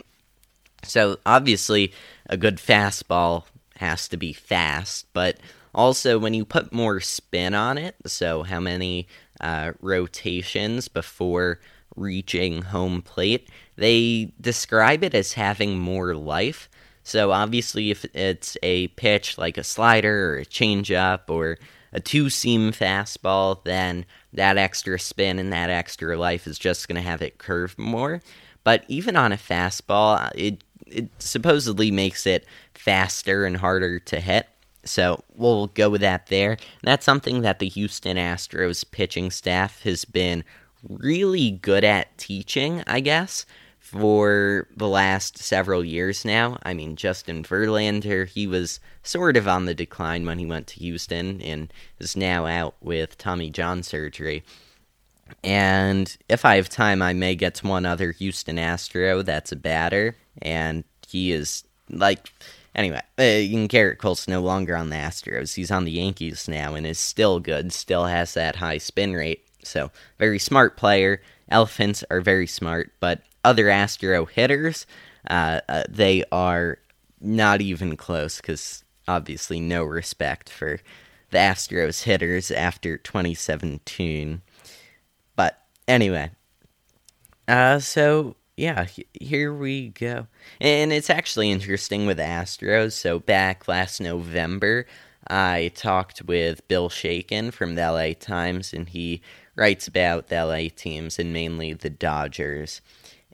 so 0.82 1.18
obviously 1.24 1.92
a 2.28 2.36
good 2.36 2.56
fastball 2.56 3.44
has 3.82 4.06
to 4.08 4.16
be 4.16 4.32
fast, 4.32 5.06
but 5.12 5.38
also 5.74 6.18
when 6.18 6.34
you 6.34 6.44
put 6.44 6.72
more 6.72 7.00
spin 7.00 7.52
on 7.52 7.76
it, 7.78 7.96
so 8.06 8.44
how 8.44 8.60
many 8.60 9.08
uh, 9.40 9.72
rotations 9.80 10.86
before 10.86 11.58
reaching 11.96 12.62
home 12.62 13.02
plate, 13.02 13.48
they 13.76 14.32
describe 14.40 15.02
it 15.02 15.14
as 15.14 15.32
having 15.32 15.78
more 15.78 16.14
life. 16.14 16.70
So 17.02 17.32
obviously, 17.32 17.90
if 17.90 18.04
it's 18.14 18.56
a 18.62 18.86
pitch 18.88 19.36
like 19.36 19.58
a 19.58 19.64
slider 19.64 20.34
or 20.34 20.38
a 20.38 20.46
changeup 20.46 21.28
or 21.28 21.58
a 21.92 21.98
two 21.98 22.30
seam 22.30 22.72
fastball, 22.72 23.64
then 23.64 24.06
that 24.32 24.56
extra 24.56 24.98
spin 24.98 25.40
and 25.40 25.52
that 25.52 25.70
extra 25.70 26.16
life 26.16 26.46
is 26.46 26.58
just 26.58 26.86
going 26.86 27.02
to 27.02 27.08
have 27.10 27.20
it 27.20 27.38
curve 27.38 27.76
more. 27.76 28.22
But 28.64 28.84
even 28.86 29.16
on 29.16 29.32
a 29.32 29.36
fastball, 29.36 30.30
it 30.36 30.62
it 30.92 31.10
supposedly 31.18 31.90
makes 31.90 32.26
it 32.26 32.46
faster 32.74 33.44
and 33.44 33.56
harder 33.56 33.98
to 34.00 34.20
hit. 34.20 34.48
So 34.84 35.22
we'll 35.34 35.68
go 35.68 35.90
with 35.90 36.00
that 36.00 36.26
there. 36.26 36.56
That's 36.82 37.04
something 37.04 37.42
that 37.42 37.58
the 37.60 37.68
Houston 37.68 38.16
Astros 38.16 38.84
pitching 38.90 39.30
staff 39.30 39.82
has 39.82 40.04
been 40.04 40.44
really 40.88 41.50
good 41.50 41.84
at 41.84 42.16
teaching, 42.18 42.82
I 42.86 43.00
guess, 43.00 43.46
for 43.78 44.66
the 44.76 44.88
last 44.88 45.38
several 45.38 45.84
years 45.84 46.24
now. 46.24 46.58
I 46.62 46.74
mean, 46.74 46.96
Justin 46.96 47.44
Verlander, 47.44 48.26
he 48.26 48.46
was 48.46 48.80
sort 49.02 49.36
of 49.36 49.46
on 49.46 49.66
the 49.66 49.74
decline 49.74 50.26
when 50.26 50.38
he 50.38 50.46
went 50.46 50.66
to 50.68 50.80
Houston 50.80 51.40
and 51.42 51.72
is 51.98 52.16
now 52.16 52.46
out 52.46 52.74
with 52.80 53.18
Tommy 53.18 53.50
John 53.50 53.82
surgery. 53.82 54.42
And 55.44 56.16
if 56.28 56.44
I 56.44 56.56
have 56.56 56.68
time, 56.68 57.02
I 57.02 57.12
may 57.12 57.34
get 57.34 57.54
to 57.56 57.66
one 57.66 57.86
other 57.86 58.12
Houston 58.12 58.58
Astro 58.58 59.22
that's 59.22 59.52
a 59.52 59.56
batter, 59.56 60.16
and 60.40 60.84
he 61.06 61.32
is 61.32 61.64
like. 61.90 62.32
Anyway, 62.74 63.02
uh, 63.18 63.68
Gerrit 63.68 63.98
Cole's 63.98 64.26
no 64.26 64.40
longer 64.40 64.74
on 64.74 64.88
the 64.88 64.96
Astros. 64.96 65.56
He's 65.56 65.70
on 65.70 65.84
the 65.84 65.90
Yankees 65.90 66.48
now 66.48 66.74
and 66.74 66.86
is 66.86 66.98
still 66.98 67.38
good, 67.38 67.70
still 67.70 68.06
has 68.06 68.32
that 68.32 68.56
high 68.56 68.78
spin 68.78 69.12
rate. 69.12 69.44
So, 69.62 69.90
very 70.18 70.38
smart 70.38 70.78
player. 70.78 71.20
Elephants 71.50 72.02
are 72.10 72.22
very 72.22 72.46
smart, 72.46 72.90
but 72.98 73.20
other 73.44 73.68
Astro 73.68 74.24
hitters, 74.24 74.86
uh, 75.28 75.60
uh, 75.68 75.84
they 75.86 76.24
are 76.32 76.78
not 77.20 77.60
even 77.60 77.94
close 77.94 78.38
because 78.38 78.84
obviously 79.06 79.60
no 79.60 79.84
respect 79.84 80.48
for 80.48 80.80
the 81.28 81.36
Astros 81.36 82.04
hitters 82.04 82.50
after 82.50 82.96
2017. 82.96 84.40
But 85.36 85.62
Anyway, 85.88 86.30
uh, 87.48 87.78
so 87.78 88.36
yeah, 88.62 88.86
here 89.12 89.52
we 89.52 89.88
go. 89.88 90.28
And 90.60 90.92
it's 90.92 91.10
actually 91.10 91.50
interesting 91.50 92.06
with 92.06 92.18
Astros. 92.18 92.92
So 92.92 93.18
back 93.18 93.66
last 93.66 94.00
November, 94.00 94.86
I 95.26 95.72
talked 95.74 96.22
with 96.22 96.68
Bill 96.68 96.88
Shaikin 96.88 97.52
from 97.52 97.74
the 97.74 97.90
LA 97.90 98.12
Times, 98.12 98.72
and 98.72 98.88
he 98.88 99.20
writes 99.56 99.88
about 99.88 100.28
the 100.28 100.44
LA 100.44 100.68
teams 100.76 101.18
and 101.18 101.32
mainly 101.32 101.72
the 101.72 101.90
Dodgers. 101.90 102.82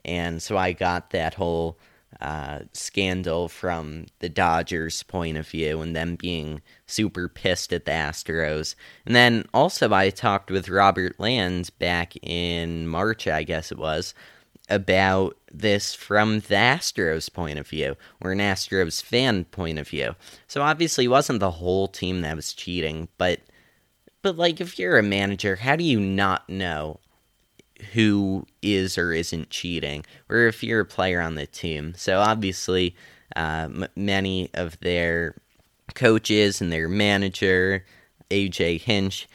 And 0.03 0.41
so 0.41 0.57
I 0.57 0.71
got 0.71 1.11
that 1.11 1.35
whole 1.35 1.77
uh, 2.19 2.61
scandal 2.73 3.49
from 3.49 4.07
the 4.21 4.29
Dodgers' 4.29 5.03
point 5.03 5.37
of 5.37 5.47
view 5.47 5.79
and 5.81 5.95
them 5.95 6.15
being 6.15 6.63
super 6.87 7.27
pissed 7.29 7.71
at 7.71 7.85
the 7.85 7.91
Astros. 7.91 8.73
And 9.05 9.15
then 9.15 9.45
also, 9.53 9.93
I 9.93 10.09
talked 10.09 10.49
with 10.49 10.69
Robert 10.69 11.19
Land 11.19 11.69
back 11.77 12.15
in 12.23 12.87
March, 12.87 13.27
I 13.27 13.43
guess 13.43 13.71
it 13.71 13.77
was, 13.77 14.15
about 14.69 15.37
this 15.51 15.93
from 15.93 16.39
the 16.41 16.55
Astros' 16.55 17.31
point 17.31 17.59
of 17.59 17.67
view, 17.67 17.95
or 18.21 18.31
an 18.31 18.39
Astros 18.39 19.01
fan 19.01 19.45
point 19.45 19.79
of 19.79 19.87
view. 19.87 20.15
So 20.47 20.61
obviously, 20.61 21.05
it 21.05 21.09
wasn't 21.09 21.39
the 21.39 21.51
whole 21.51 21.87
team 21.87 22.21
that 22.21 22.35
was 22.35 22.53
cheating, 22.53 23.07
but. 23.17 23.39
But 24.21 24.35
like, 24.35 24.59
if 24.59 24.77
you're 24.77 24.97
a 24.97 25.03
manager, 25.03 25.55
how 25.55 25.77
do 25.77 25.83
you 25.85 25.97
not 25.97 26.49
know 26.49 26.99
who 27.93 28.45
is 28.61 28.97
or 28.97 29.13
isn't 29.13 29.49
cheating, 29.49 30.05
or 30.29 30.47
if 30.47 30.63
you're 30.63 30.81
a 30.81 30.85
player 30.85 31.21
on 31.21 31.35
the 31.35 31.45
team. 31.45 31.93
So 31.95 32.19
obviously, 32.19 32.95
uh, 33.35 33.67
m- 33.69 33.87
many 33.95 34.49
of 34.53 34.79
their 34.79 35.35
coaches 35.95 36.61
and 36.61 36.71
their 36.71 36.89
manager, 36.89 37.85
AJ 38.29 38.81
Hinch, 38.81 39.27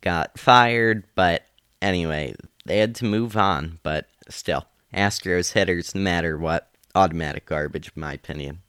got 0.00 0.38
fired. 0.38 1.04
But 1.14 1.44
anyway, 1.80 2.34
they 2.64 2.78
had 2.78 2.94
to 2.96 3.04
move 3.04 3.36
on. 3.36 3.78
But 3.82 4.08
still, 4.28 4.66
Astros 4.94 5.52
hitters, 5.52 5.94
no 5.94 6.00
matter 6.00 6.36
what, 6.36 6.70
automatic 6.94 7.46
garbage, 7.46 7.92
in 7.94 8.00
my 8.00 8.14
opinion. 8.14 8.60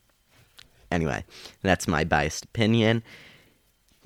Anyway, 0.90 1.24
that's 1.62 1.88
my 1.88 2.04
biased 2.04 2.44
opinion. 2.44 3.02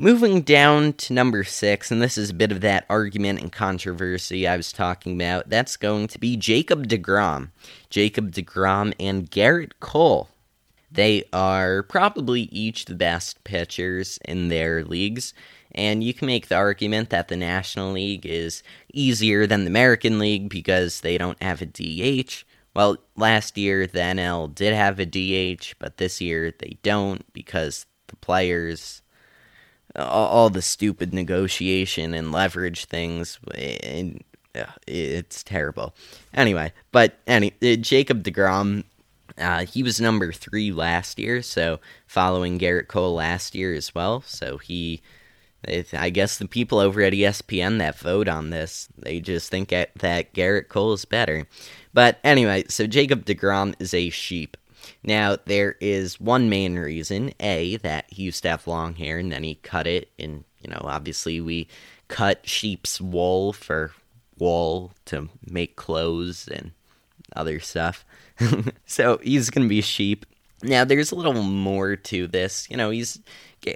Moving 0.00 0.42
down 0.42 0.92
to 0.94 1.12
number 1.12 1.42
six, 1.42 1.90
and 1.90 2.00
this 2.00 2.16
is 2.16 2.30
a 2.30 2.34
bit 2.34 2.52
of 2.52 2.60
that 2.60 2.86
argument 2.88 3.40
and 3.40 3.50
controversy 3.50 4.46
I 4.46 4.56
was 4.56 4.72
talking 4.72 5.20
about, 5.20 5.48
that's 5.48 5.76
going 5.76 6.06
to 6.08 6.20
be 6.20 6.36
Jacob 6.36 6.86
DeGrom. 6.86 7.50
Jacob 7.90 8.30
DeGrom 8.30 8.94
and 9.00 9.28
Gerrit 9.28 9.72
Cole. 9.80 10.28
They 10.90 11.24
are 11.32 11.82
probably 11.82 12.42
each 12.42 12.86
the 12.86 12.94
best 12.94 13.44
pitchers 13.44 14.18
in 14.24 14.48
their 14.48 14.84
leagues, 14.84 15.34
and 15.72 16.02
you 16.02 16.14
can 16.14 16.26
make 16.26 16.48
the 16.48 16.56
argument 16.56 17.10
that 17.10 17.28
the 17.28 17.36
National 17.36 17.92
League 17.92 18.24
is 18.24 18.62
easier 18.92 19.46
than 19.46 19.64
the 19.64 19.70
American 19.70 20.18
League 20.18 20.48
because 20.48 21.00
they 21.00 21.18
don't 21.18 21.42
have 21.42 21.60
a 21.60 21.66
DH. 21.66 22.44
Well, 22.74 22.96
last 23.16 23.58
year 23.58 23.86
the 23.86 23.98
NL 23.98 24.54
did 24.54 24.72
have 24.72 24.98
a 24.98 25.06
DH, 25.06 25.74
but 25.78 25.98
this 25.98 26.20
year 26.20 26.52
they 26.58 26.78
don't 26.82 27.30
because 27.32 27.86
the 28.06 28.16
players 28.16 29.02
all, 29.96 30.50
the 30.50 30.62
stupid 30.62 31.12
negotiation 31.12 32.14
and 32.14 32.32
leverage 32.32 32.86
things. 32.86 33.38
And, 33.54 34.22
it's 34.88 35.44
terrible. 35.44 35.94
Anyway, 36.34 36.72
but 36.90 37.18
any 37.28 37.52
uh, 37.62 37.76
Jacob 37.76 38.24
Degrom, 38.24 38.82
uh, 39.38 39.66
he 39.66 39.82
was 39.82 40.00
number 40.00 40.32
three 40.32 40.72
last 40.72 41.18
year, 41.18 41.42
so 41.42 41.80
following 42.06 42.58
Gerrit 42.58 42.88
Cole 42.88 43.14
last 43.14 43.54
year 43.54 43.74
as 43.74 43.94
well. 43.94 44.22
So 44.22 44.58
he, 44.58 45.00
I 45.92 46.10
guess 46.10 46.38
the 46.38 46.48
people 46.48 46.78
over 46.78 47.00
at 47.02 47.12
ESPN 47.12 47.78
that 47.78 47.98
vote 47.98 48.28
on 48.28 48.50
this, 48.50 48.88
they 48.96 49.20
just 49.20 49.50
think 49.50 49.70
that 49.70 50.34
Gerrit 50.34 50.68
Cole 50.68 50.92
is 50.92 51.04
better. 51.04 51.46
But 51.92 52.18
anyway, 52.22 52.64
so 52.68 52.86
Jacob 52.86 53.24
Degrom 53.24 53.74
is 53.78 53.94
a 53.94 54.10
sheep. 54.10 54.56
Now, 55.02 55.36
there 55.44 55.76
is 55.80 56.20
one 56.20 56.48
main 56.48 56.76
reason 56.76 57.32
A, 57.40 57.76
that 57.78 58.06
he 58.08 58.22
used 58.24 58.42
to 58.44 58.50
have 58.50 58.66
long 58.66 58.94
hair 58.94 59.18
and 59.18 59.30
then 59.32 59.44
he 59.44 59.56
cut 59.56 59.86
it. 59.86 60.10
And, 60.18 60.44
you 60.60 60.70
know, 60.70 60.80
obviously 60.82 61.40
we 61.40 61.68
cut 62.08 62.48
sheep's 62.48 63.00
wool 63.00 63.52
for 63.52 63.92
wool 64.38 64.92
to 65.06 65.28
make 65.46 65.76
clothes 65.76 66.48
and 66.48 66.72
other 67.34 67.60
stuff. 67.60 68.04
so 68.86 69.18
he's 69.22 69.50
going 69.50 69.64
to 69.64 69.68
be 69.68 69.80
sheep. 69.80 70.26
Now, 70.62 70.84
there's 70.84 71.12
a 71.12 71.16
little 71.16 71.34
more 71.42 71.94
to 71.94 72.26
this. 72.26 72.68
You 72.68 72.76
know, 72.76 72.90
he's 72.90 73.20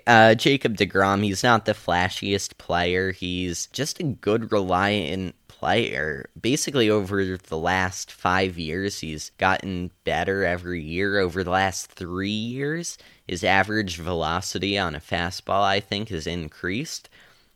uh, 0.06 0.34
Jacob 0.34 0.76
DeGrom. 0.76 1.22
He's 1.22 1.42
not 1.42 1.64
the 1.64 1.72
flashiest 1.72 2.58
player. 2.58 3.12
He's 3.12 3.66
just 3.68 4.00
a 4.00 4.04
good, 4.04 4.50
reliant 4.52 5.34
player. 5.48 6.28
Basically, 6.40 6.90
over 6.90 7.36
the 7.36 7.58
last 7.58 8.10
five 8.10 8.58
years, 8.58 8.98
he's 8.98 9.30
gotten 9.38 9.92
better 10.04 10.44
every 10.44 10.82
year. 10.82 11.20
Over 11.20 11.44
the 11.44 11.50
last 11.50 11.86
three 11.86 12.30
years, 12.30 12.98
his 13.28 13.44
average 13.44 13.96
velocity 13.98 14.76
on 14.76 14.96
a 14.96 15.00
fastball, 15.00 15.62
I 15.62 15.78
think, 15.78 16.08
has 16.08 16.26
increased. 16.26 17.08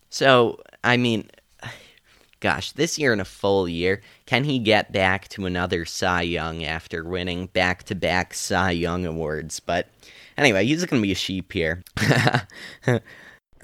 So, 0.09 0.61
I 0.85 0.97
mean, 0.97 1.29
gosh, 2.41 2.73
this 2.73 2.99
year 2.99 3.13
in 3.13 3.21
a 3.21 3.25
full 3.25 3.69
year, 3.69 4.03
can 4.27 4.45
he 4.45 4.59
get 4.59 4.93
back 4.93 5.29
to 5.29 5.47
another 5.47 5.85
Cy 5.85 6.23
Young 6.23 6.65
after 6.65 7.05
winning 7.05 7.47
back 7.47 7.85
to 7.85 7.95
back 7.95 8.35
Cy 8.35 8.73
Young 8.73 9.07
awards? 9.07 9.61
But 9.61 9.89
anyway, 10.37 10.67
he's 10.67 10.85
going 10.85 11.01
to 11.01 11.07
be 11.07 11.13
a 11.13 11.17
sheep 11.17 11.53
here. 11.53 11.83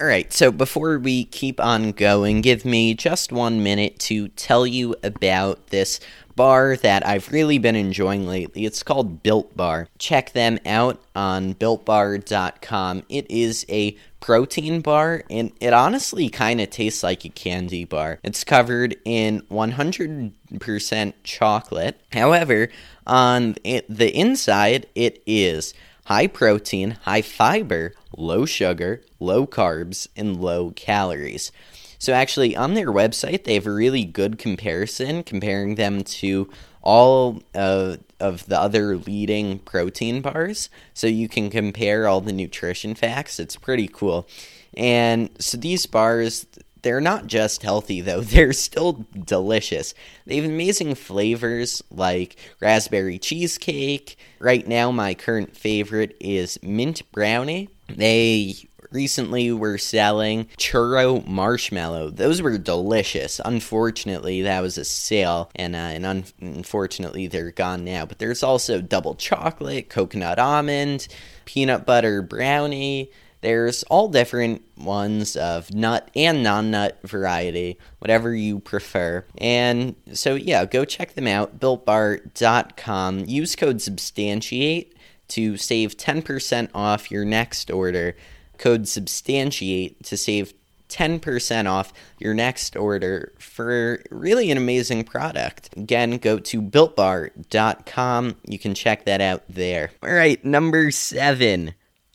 All 0.01 0.07
right, 0.07 0.33
so 0.33 0.51
before 0.51 0.97
we 0.97 1.25
keep 1.25 1.59
on 1.59 1.91
going, 1.91 2.41
give 2.41 2.65
me 2.65 2.95
just 2.95 3.31
one 3.31 3.61
minute 3.61 3.99
to 3.99 4.27
tell 4.29 4.65
you 4.65 4.95
about 5.03 5.67
this 5.67 5.99
bar 6.35 6.75
that 6.77 7.05
I've 7.05 7.31
really 7.31 7.59
been 7.59 7.75
enjoying 7.75 8.25
lately. 8.25 8.65
It's 8.65 8.81
called 8.81 9.21
Built 9.21 9.55
Bar. 9.55 9.87
Check 9.99 10.33
them 10.33 10.57
out 10.65 10.99
on 11.15 11.53
builtbar.com. 11.53 13.03
It 13.07 13.29
is 13.29 13.67
a 13.69 13.95
protein 14.19 14.81
bar 14.81 15.25
and 15.29 15.51
it 15.59 15.73
honestly 15.73 16.27
kind 16.27 16.59
of 16.59 16.71
tastes 16.71 17.03
like 17.03 17.23
a 17.23 17.29
candy 17.29 17.85
bar. 17.85 18.19
It's 18.23 18.43
covered 18.43 18.95
in 19.05 19.41
100% 19.51 21.13
chocolate. 21.23 22.01
However, 22.11 22.69
on 23.05 23.57
it, 23.63 23.85
the 23.87 24.09
inside, 24.11 24.87
it 24.95 25.21
is 25.27 25.75
high 26.05 26.27
protein, 26.27 26.91
high 27.03 27.21
fiber, 27.21 27.93
low 28.17 28.45
sugar, 28.45 29.01
low 29.19 29.47
carbs, 29.47 30.07
and 30.15 30.41
low 30.41 30.71
calories. 30.71 31.51
So, 31.99 32.11
actually, 32.11 32.55
on 32.55 32.73
their 32.73 32.91
website, 32.91 33.45
they 33.45 33.53
have 33.53 33.65
a 33.65 33.71
really 33.71 34.03
good 34.03 34.37
comparison 34.37 35.23
comparing 35.23 35.75
them 35.75 36.03
to 36.03 36.49
all 36.81 37.41
uh, 37.55 37.95
of 38.19 38.45
the 38.47 38.59
other 38.59 38.97
leading 38.97 39.59
protein 39.59 40.21
bars. 40.21 40.69
So, 40.93 41.07
you 41.07 41.29
can 41.29 41.49
compare 41.49 42.05
all 42.07 42.19
the 42.19 42.33
nutrition 42.33 42.93
facts. 42.93 43.39
It's 43.39 43.55
pretty 43.55 43.87
cool. 43.87 44.27
And 44.75 45.29
so, 45.39 45.57
these 45.57 45.85
bars, 45.85 46.45
they're 46.83 47.01
not 47.01 47.27
just 47.27 47.63
healthy 47.63 48.01
though, 48.01 48.21
they're 48.21 48.53
still 48.53 49.05
delicious. 49.25 49.93
They 50.25 50.35
have 50.37 50.45
amazing 50.45 50.95
flavors 50.95 51.81
like 51.89 52.35
raspberry 52.59 53.17
cheesecake. 53.17 54.17
Right 54.39 54.67
now, 54.67 54.91
my 54.91 55.13
current 55.13 55.55
favorite 55.55 56.15
is 56.19 56.59
mint 56.61 57.09
brownie. 57.11 57.69
They 57.87 58.55
recently 58.93 59.51
were 59.51 59.77
selling 59.77 60.45
churro 60.57 61.25
marshmallow. 61.27 62.11
Those 62.11 62.41
were 62.41 62.57
delicious. 62.57 63.41
Unfortunately, 63.43 64.43
that 64.43 64.61
was 64.61 64.77
a 64.77 64.85
sale, 64.85 65.49
and, 65.55 65.75
uh, 65.75 65.79
and 65.79 66.05
un- 66.05 66.23
unfortunately, 66.39 67.27
they're 67.27 67.51
gone 67.51 67.83
now. 67.83 68.05
But 68.05 68.19
there's 68.19 68.43
also 68.43 68.81
double 68.81 69.15
chocolate, 69.15 69.89
coconut 69.89 70.39
almond, 70.39 71.07
peanut 71.45 71.85
butter 71.85 72.21
brownie. 72.21 73.11
There's 73.43 73.83
all 73.83 74.07
different 74.07 74.61
ones 74.77 75.35
of 75.35 75.73
nut 75.73 76.09
and 76.15 76.43
non 76.43 76.71
nut 76.71 76.97
variety, 77.03 77.77
whatever 77.99 78.33
you 78.33 78.59
prefer. 78.59 79.25
And 79.37 79.95
so, 80.13 80.35
yeah, 80.35 80.63
go 80.63 80.85
check 80.85 81.13
them 81.13 81.27
out, 81.27 81.59
builtbar.com. 81.59 83.25
Use 83.25 83.57
code 83.57 83.77
SUBSTANTIATE 83.77 84.93
to 85.27 85.57
save 85.57 85.97
10% 85.97 86.69
off 86.73 87.11
your 87.11 87.25
next 87.25 87.69
order. 87.69 88.15
Code 88.57 88.83
SUBSTANTIATE 88.83 90.01
to 90.03 90.15
save 90.15 90.53
10% 90.87 91.69
off 91.69 91.91
your 92.19 92.33
next 92.33 92.77
order 92.77 93.33
for 93.39 94.01
really 94.09 94.51
an 94.51 94.57
amazing 94.57 95.03
product. 95.03 95.69
Again, 95.75 96.17
go 96.17 96.39
to 96.39 96.61
builtbar.com. 96.61 98.35
You 98.47 98.57
can 98.59 98.73
check 98.73 99.03
that 99.03 99.19
out 99.19 99.43
there. 99.49 99.91
All 100.01 100.13
right, 100.13 100.43
number 100.45 100.91
seven, 100.91 101.73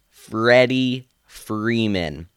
Freddie 0.09 1.08
Freeman. 1.49 2.29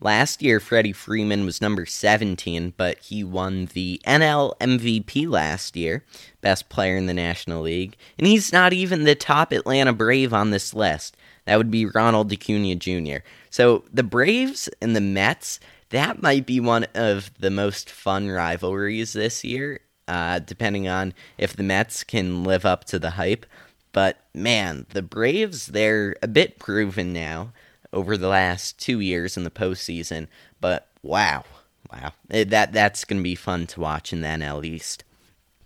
Last 0.00 0.40
year, 0.40 0.60
Freddie 0.60 0.94
Freeman 0.94 1.44
was 1.44 1.60
number 1.60 1.84
17, 1.84 2.72
but 2.78 2.98
he 3.00 3.22
won 3.22 3.66
the 3.74 4.00
NL 4.06 4.56
MVP 4.58 5.28
last 5.28 5.76
year, 5.76 6.04
best 6.40 6.70
player 6.70 6.96
in 6.96 7.04
the 7.04 7.12
National 7.12 7.60
League, 7.60 7.98
and 8.16 8.26
he's 8.26 8.54
not 8.54 8.72
even 8.72 9.04
the 9.04 9.14
top 9.14 9.52
Atlanta 9.52 9.92
Brave 9.92 10.32
on 10.32 10.52
this 10.52 10.72
list. 10.72 11.18
That 11.44 11.58
would 11.58 11.70
be 11.70 11.84
Ronald 11.84 12.32
Acuna 12.32 12.76
Jr. 12.76 13.18
So 13.50 13.84
the 13.92 14.02
Braves 14.02 14.70
and 14.80 14.96
the 14.96 15.02
Mets, 15.02 15.60
that 15.90 16.22
might 16.22 16.46
be 16.46 16.58
one 16.58 16.86
of 16.94 17.30
the 17.38 17.50
most 17.50 17.90
fun 17.90 18.30
rivalries 18.30 19.12
this 19.12 19.44
year, 19.44 19.80
uh, 20.08 20.38
depending 20.38 20.88
on 20.88 21.12
if 21.36 21.54
the 21.54 21.62
Mets 21.62 22.04
can 22.04 22.42
live 22.42 22.64
up 22.64 22.84
to 22.84 22.98
the 22.98 23.10
hype. 23.10 23.44
But 23.92 24.16
man, 24.32 24.86
the 24.94 25.02
Braves, 25.02 25.66
they're 25.66 26.16
a 26.22 26.28
bit 26.28 26.58
proven 26.58 27.12
now 27.12 27.52
over 27.92 28.16
the 28.16 28.28
last 28.28 28.78
two 28.78 29.00
years 29.00 29.36
in 29.36 29.44
the 29.44 29.50
postseason. 29.50 30.28
But 30.60 30.88
wow, 31.02 31.44
wow, 31.92 32.12
eh, 32.30 32.44
that 32.44 32.72
that's 32.72 33.04
going 33.04 33.20
to 33.20 33.24
be 33.24 33.34
fun 33.34 33.66
to 33.68 33.80
watch 33.80 34.12
in 34.12 34.20
the 34.20 34.28
NL 34.28 34.64
East. 34.64 35.04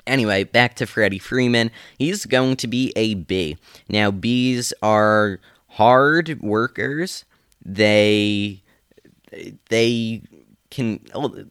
Anyway, 0.06 0.44
back 0.44 0.74
to 0.76 0.86
Freddie 0.86 1.18
Freeman. 1.18 1.70
He's 1.98 2.26
going 2.26 2.56
to 2.56 2.66
be 2.66 2.92
a 2.96 3.14
bee. 3.14 3.58
Now, 3.88 4.10
bees 4.10 4.72
are 4.82 5.38
hard 5.68 6.40
workers. 6.40 7.24
They 7.64 8.62
they 9.68 10.22
can 10.70 11.00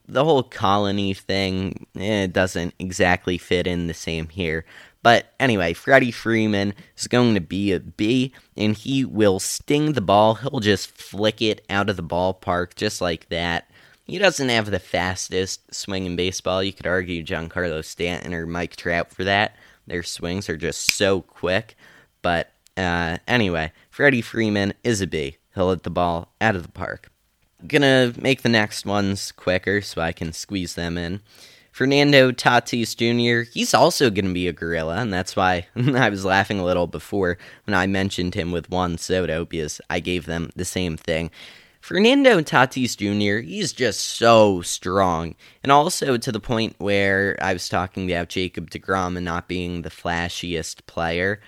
the 0.08 0.24
whole 0.24 0.44
colony 0.44 1.14
thing 1.14 1.86
eh, 1.98 2.28
doesn't 2.28 2.74
exactly 2.80 3.38
fit 3.38 3.68
in 3.68 3.88
the 3.88 3.94
same 3.94 4.30
here 4.30 4.66
but 5.02 5.34
anyway, 5.40 5.74
Freddie 5.74 6.12
Freeman 6.12 6.74
is 6.98 7.08
going 7.08 7.34
to 7.36 7.42
be 7.42 7.72
a 7.72 7.80
bee, 7.80 8.34
and 8.58 8.76
he 8.76 9.06
will 9.06 9.40
sting 9.40 9.94
the 9.94 10.02
ball. 10.02 10.36
He'll 10.36 10.60
just 10.60 10.92
flick 10.92 11.42
it 11.42 11.66
out 11.70 11.90
of 11.90 11.96
the 11.96 12.04
ballpark 12.04 12.76
just 12.76 13.00
like 13.00 13.30
that. 13.30 13.70
He 14.06 14.18
doesn't 14.18 14.50
have 14.50 14.72
the 14.72 14.80
fastest 14.80 15.74
swing 15.74 16.06
in 16.06 16.16
baseball. 16.16 16.64
You 16.64 16.74
could 16.74 16.88
argue 16.88 17.24
Giancarlo 17.24 17.86
Stanton 17.86 18.34
or 18.34 18.46
Mike 18.46 18.76
Trout 18.76 19.12
for 19.12 19.24
that. 19.24 19.56
Their 19.88 20.04
swings 20.04 20.50
are 20.50 20.58
just 20.58 20.96
so 20.96 21.22
quick. 21.22 21.76
But 22.22 22.52
uh, 22.76 23.18
anyway, 23.28 23.72
Freddie 23.90 24.22
Freeman 24.22 24.74
is 24.84 25.00
a 25.00 25.08
bee. 25.08 25.38
He'll 25.54 25.70
hit 25.70 25.84
the 25.84 25.90
ball 25.90 26.34
out 26.42 26.56
of 26.56 26.64
the 26.64 26.72
park. 26.72 27.12
Gonna 27.68 28.14
make 28.18 28.42
the 28.42 28.50
next 28.50 28.86
ones 28.86 29.32
quicker 29.32 29.82
so 29.82 30.02
I 30.02 30.12
can 30.12 30.34
squeeze 30.34 30.76
them 30.76 30.98
in. 30.98 31.22
Fernando 31.72 32.32
Tatis 32.32 32.96
Jr., 32.96 33.50
he's 33.52 33.74
also 33.74 34.10
going 34.10 34.26
to 34.26 34.34
be 34.34 34.48
a 34.48 34.54
gorilla, 34.54 34.98
and 34.98 35.14
that's 35.14 35.36
why 35.36 35.68
I 35.76 36.10
was 36.10 36.26
laughing 36.26 36.60
a 36.60 36.66
little 36.66 36.88
before 36.88 37.38
when 37.66 37.74
I 37.74 37.88
mentioned 37.88 38.36
him 38.36 38.52
with 38.52 38.70
Juan 38.70 38.98
Soto, 38.98 39.46
because 39.46 39.80
I 39.90 40.00
gave 40.00 40.26
them 40.26 40.50
the 40.56 40.66
same 40.66 40.98
thing. 40.98 41.32
Fernando 41.82 42.42
Tatis 42.42 42.98
Jr., 42.98 43.48
he's 43.48 43.72
just 43.72 44.02
so 44.02 44.62
strong. 44.62 45.36
And 45.64 45.72
also 45.72 46.18
to 46.18 46.32
the 46.32 46.40
point 46.40 46.76
where 46.78 47.38
I 47.42 47.54
was 47.54 47.70
talking 47.70 48.12
about 48.12 48.30
Jacob 48.30 48.70
DeGrom 48.70 49.16
and 49.16 49.26
not 49.26 49.48
being 49.48 49.82
the 49.82 49.90
flashiest 49.90 50.86
player. 50.88 51.40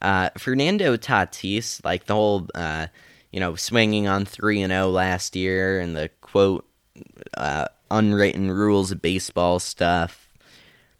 Uh, 0.00 0.30
Fernando 0.38 0.96
Tatis, 0.96 1.84
like 1.84 2.06
the 2.06 2.14
whole, 2.14 2.48
uh, 2.54 2.86
you 3.32 3.40
know, 3.40 3.56
swinging 3.56 4.06
on 4.06 4.24
3 4.24 4.62
and 4.62 4.70
0 4.70 4.90
last 4.90 5.34
year 5.34 5.80
and 5.80 5.96
the 5.96 6.10
quote, 6.20 6.66
uh, 7.36 7.66
unwritten 7.90 8.50
rules 8.50 8.90
of 8.90 9.02
baseball 9.02 9.58
stuff. 9.58 10.28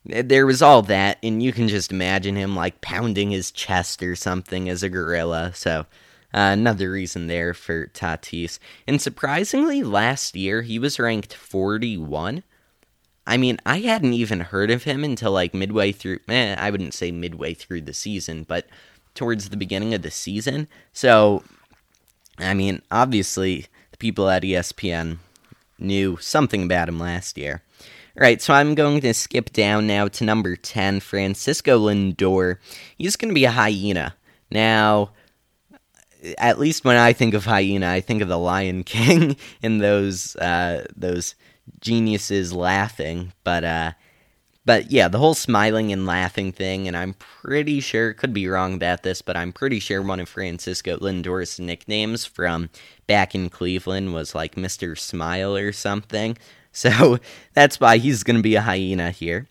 There 0.05 0.47
was 0.47 0.61
all 0.61 0.83
that, 0.83 1.19
and 1.23 1.43
you 1.43 1.53
can 1.53 1.69
just 1.69 1.91
imagine 1.91 2.37
him 2.37 2.55
like 2.55 2.81
pounding 2.81 3.31
his 3.31 3.51
chest 3.51 4.03
or 4.03 4.15
something 4.15 4.69
as 4.69 4.83
a 4.83 4.91
gorilla. 4.91 5.53
So, 5.55 5.87
uh, 6.35 6.51
another 6.53 6.91
reason 6.91 7.27
there 7.27 7.55
for 7.55 7.87
Tatis. 7.87 8.59
And 8.87 9.01
surprisingly, 9.01 9.83
last 9.83 10.37
year 10.37 10.63
he 10.63 10.79
was 10.79 10.99
ranked 10.99 11.33
41. 11.33 12.43
I 13.27 13.37
mean, 13.37 13.59
I 13.65 13.79
hadn't 13.81 14.13
even 14.13 14.41
heard 14.41 14.71
of 14.71 14.83
him 14.83 15.05
until 15.05 15.33
like 15.33 15.55
midway 15.55 15.93
through. 15.93 16.19
Eh, 16.29 16.55
I 16.59 16.71
wouldn't 16.71 16.93
say 16.93 17.11
midway 17.11 17.55
through 17.55 17.83
the 17.83 17.95
season, 17.95 18.45
but 18.45 18.67
towards 19.15 19.49
the 19.49 19.57
beginning 19.57 19.95
of 19.95 20.03
the 20.03 20.11
season. 20.11 20.69
So, 20.93 21.45
I 22.39 22.53
mean, 22.53 22.83
obviously, 22.91 23.67
the 23.93 23.97
people 23.97 24.29
at 24.29 24.43
ESPN 24.43 25.19
knew 25.79 26.17
something 26.21 26.65
about 26.65 26.89
him 26.89 26.99
last 26.99 27.39
year. 27.39 27.63
All 28.17 28.23
right, 28.23 28.41
so 28.41 28.55
I'm 28.55 28.75
going 28.75 29.01
to 29.01 29.13
skip 29.13 29.53
down 29.53 29.87
now 29.87 30.07
to 30.07 30.25
number 30.25 30.55
10, 30.55 31.01
Francisco 31.01 31.79
Lindor. 31.79 32.59
He's 32.97 33.17
going 33.17 33.31
to 33.31 33.35
be 33.35 33.45
a 33.45 33.51
hyena. 33.51 34.15
Now, 34.51 35.11
at 36.39 36.59
least 36.59 36.85
when 36.85 36.97
I 36.97 37.13
think 37.13 37.35
of 37.35 37.45
hyena, 37.45 37.89
I 37.91 38.01
think 38.01 38.23
of 38.23 38.29
the 38.29 38.39
Lion 38.39 38.85
King 38.85 39.37
and 39.63 39.81
those 39.81 40.37
uh, 40.37 40.87
those 40.97 41.35
geniuses 41.81 42.53
laughing. 42.53 43.33
But 43.43 43.65
uh, 43.65 43.93
but 44.65 44.91
yeah, 44.91 45.09
the 45.09 45.19
whole 45.19 45.35
smiling 45.35 45.93
and 45.93 46.07
laughing 46.07 46.53
thing, 46.53 46.89
and 46.89 46.97
I'm 46.97 47.15
pretty 47.15 47.81
sure, 47.81 48.15
could 48.15 48.33
be 48.33 48.49
wrong 48.49 48.75
about 48.75 49.03
this, 49.03 49.21
but 49.21 49.37
I'm 49.37 49.53
pretty 49.53 49.79
sure 49.79 50.01
one 50.01 50.21
of 50.21 50.29
Francisco 50.29 50.97
Lindor's 50.99 51.61
nicknames 51.61 52.25
from 52.25 52.71
back 53.07 53.35
in 53.35 53.49
Cleveland 53.49 54.15
was 54.15 54.35
like 54.35 54.55
Mr. 54.55 54.99
Smile 54.99 55.57
or 55.57 55.73
something. 55.73 56.37
So 56.77 57.21
that's 57.53 57.79
why 57.79 57.99
he's 57.99 58.25
going 58.25 58.35
to 58.35 58.43
be 58.43 58.57
a 58.57 58.61
hyena 58.61 59.13
here. 59.13 59.47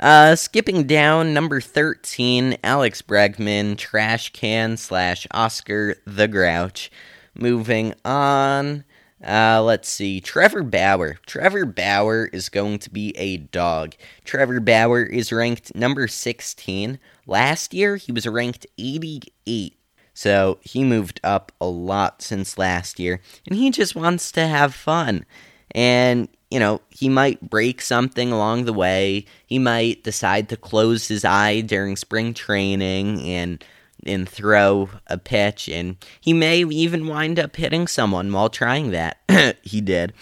Uh, 0.00 0.34
skipping 0.34 0.84
down, 0.84 1.34
number 1.34 1.60
13, 1.60 2.56
Alex 2.64 3.02
Bregman, 3.02 3.76
trash 3.76 4.32
can 4.32 4.78
slash 4.78 5.26
Oscar 5.32 5.96
the 6.06 6.26
Grouch. 6.26 6.90
Moving 7.34 7.92
on, 8.06 8.84
uh, 9.22 9.62
let's 9.62 9.88
see. 9.90 10.20
Trevor 10.20 10.62
Bauer. 10.62 11.18
Trevor 11.26 11.66
Bauer 11.66 12.30
is 12.32 12.48
going 12.48 12.78
to 12.78 12.90
be 12.90 13.14
a 13.18 13.36
dog. 13.36 13.94
Trevor 14.24 14.60
Bauer 14.60 15.02
is 15.02 15.32
ranked 15.32 15.74
number 15.74 16.08
16. 16.08 16.98
Last 17.26 17.74
year, 17.74 17.96
he 17.96 18.12
was 18.12 18.26
ranked 18.26 18.66
88. 18.78 19.76
So 20.20 20.58
he 20.60 20.84
moved 20.84 21.18
up 21.24 21.50
a 21.62 21.66
lot 21.66 22.20
since 22.20 22.58
last 22.58 22.98
year. 22.98 23.22
And 23.46 23.56
he 23.56 23.70
just 23.70 23.96
wants 23.96 24.30
to 24.32 24.46
have 24.46 24.74
fun. 24.74 25.24
And, 25.70 26.28
you 26.50 26.60
know, 26.60 26.82
he 26.90 27.08
might 27.08 27.48
break 27.48 27.80
something 27.80 28.30
along 28.30 28.66
the 28.66 28.74
way. 28.74 29.24
He 29.46 29.58
might 29.58 30.04
decide 30.04 30.50
to 30.50 30.58
close 30.58 31.08
his 31.08 31.24
eye 31.24 31.62
during 31.62 31.96
spring 31.96 32.34
training 32.34 33.22
and 33.22 33.64
and 34.04 34.28
throw 34.28 34.90
a 35.06 35.16
pitch, 35.16 35.68
and 35.70 35.96
he 36.20 36.34
may 36.34 36.64
even 36.64 37.06
wind 37.06 37.38
up 37.38 37.56
hitting 37.56 37.86
someone 37.86 38.30
while 38.30 38.50
trying 38.50 38.90
that. 38.90 39.18
he 39.62 39.80
did. 39.80 40.12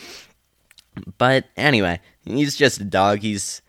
But 1.17 1.47
anyway, 1.57 2.01
he's 2.25 2.55
just 2.55 2.81
a 2.81 2.85
dog. 2.85 3.21
He's 3.21 3.63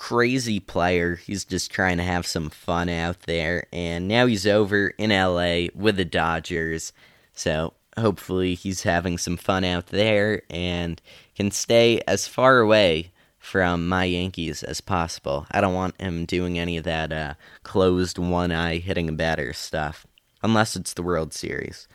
crazy 0.00 0.58
player. 0.58 1.16
He's 1.16 1.44
just 1.44 1.70
trying 1.70 1.98
to 1.98 2.02
have 2.02 2.26
some 2.26 2.48
fun 2.48 2.88
out 2.88 3.20
there. 3.24 3.66
And 3.70 4.08
now 4.08 4.24
he's 4.24 4.46
over 4.46 4.88
in 4.96 5.10
LA 5.10 5.66
with 5.74 5.96
the 5.96 6.06
Dodgers. 6.06 6.94
So 7.34 7.74
hopefully 7.98 8.54
he's 8.54 8.84
having 8.84 9.18
some 9.18 9.36
fun 9.36 9.62
out 9.62 9.88
there 9.88 10.40
and 10.48 11.02
can 11.36 11.50
stay 11.50 12.00
as 12.08 12.26
far 12.26 12.60
away 12.60 13.12
from 13.38 13.86
my 13.86 14.04
Yankees 14.04 14.62
as 14.62 14.80
possible. 14.80 15.46
I 15.50 15.60
don't 15.60 15.74
want 15.74 16.00
him 16.00 16.24
doing 16.24 16.58
any 16.58 16.78
of 16.78 16.84
that 16.84 17.12
uh, 17.12 17.34
closed 17.62 18.16
one 18.16 18.52
eye 18.52 18.78
hitting 18.78 19.10
a 19.10 19.12
batter 19.12 19.52
stuff, 19.52 20.06
unless 20.42 20.76
it's 20.76 20.94
the 20.94 21.02
World 21.02 21.34
Series. 21.34 21.88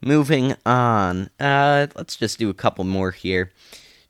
Moving 0.00 0.56
on, 0.66 1.30
uh, 1.38 1.86
let's 1.94 2.16
just 2.16 2.40
do 2.40 2.50
a 2.50 2.54
couple 2.54 2.82
more 2.82 3.12
here. 3.12 3.52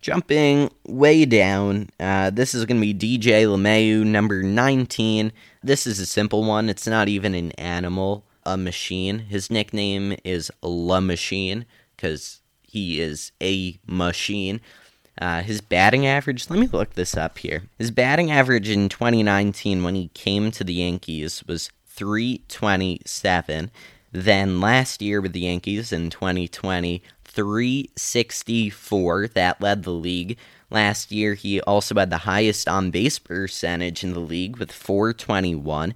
Jumping 0.00 0.70
way 0.86 1.26
down, 1.26 1.90
uh, 2.00 2.30
this 2.30 2.54
is 2.54 2.64
going 2.64 2.80
to 2.80 2.94
be 2.94 2.94
DJ 2.94 3.44
LeMahieu, 3.44 4.04
number 4.04 4.42
19. 4.42 5.30
This 5.62 5.86
is 5.86 6.00
a 6.00 6.06
simple 6.06 6.42
one. 6.42 6.70
It's 6.70 6.86
not 6.86 7.08
even 7.08 7.34
an 7.34 7.52
animal, 7.52 8.24
a 8.46 8.56
machine. 8.56 9.18
His 9.18 9.50
nickname 9.50 10.16
is 10.24 10.50
La 10.62 11.00
Machine 11.00 11.66
because 11.94 12.40
he 12.62 12.98
is 13.00 13.32
a 13.42 13.78
machine. 13.86 14.62
Uh, 15.20 15.42
his 15.42 15.60
batting 15.60 16.06
average, 16.06 16.48
let 16.48 16.58
me 16.58 16.66
look 16.66 16.94
this 16.94 17.14
up 17.14 17.36
here. 17.36 17.64
His 17.78 17.90
batting 17.90 18.30
average 18.30 18.70
in 18.70 18.88
2019 18.88 19.82
when 19.82 19.94
he 19.94 20.08
came 20.14 20.50
to 20.52 20.64
the 20.64 20.74
Yankees 20.74 21.44
was 21.46 21.70
327. 21.86 23.70
Then 24.12 24.60
last 24.60 25.00
year 25.00 25.20
with 25.20 25.32
the 25.32 25.38
Yankees 25.40 25.92
in 25.92 26.10
2020, 26.10 27.02
364. 27.24 29.28
That 29.28 29.60
led 29.60 29.84
the 29.84 29.90
league. 29.90 30.36
Last 30.68 31.12
year, 31.12 31.34
he 31.34 31.60
also 31.60 31.94
had 31.94 32.10
the 32.10 32.18
highest 32.18 32.68
on 32.68 32.90
base 32.90 33.18
percentage 33.18 34.04
in 34.04 34.12
the 34.12 34.20
league 34.20 34.58
with 34.58 34.70
421. 34.72 35.94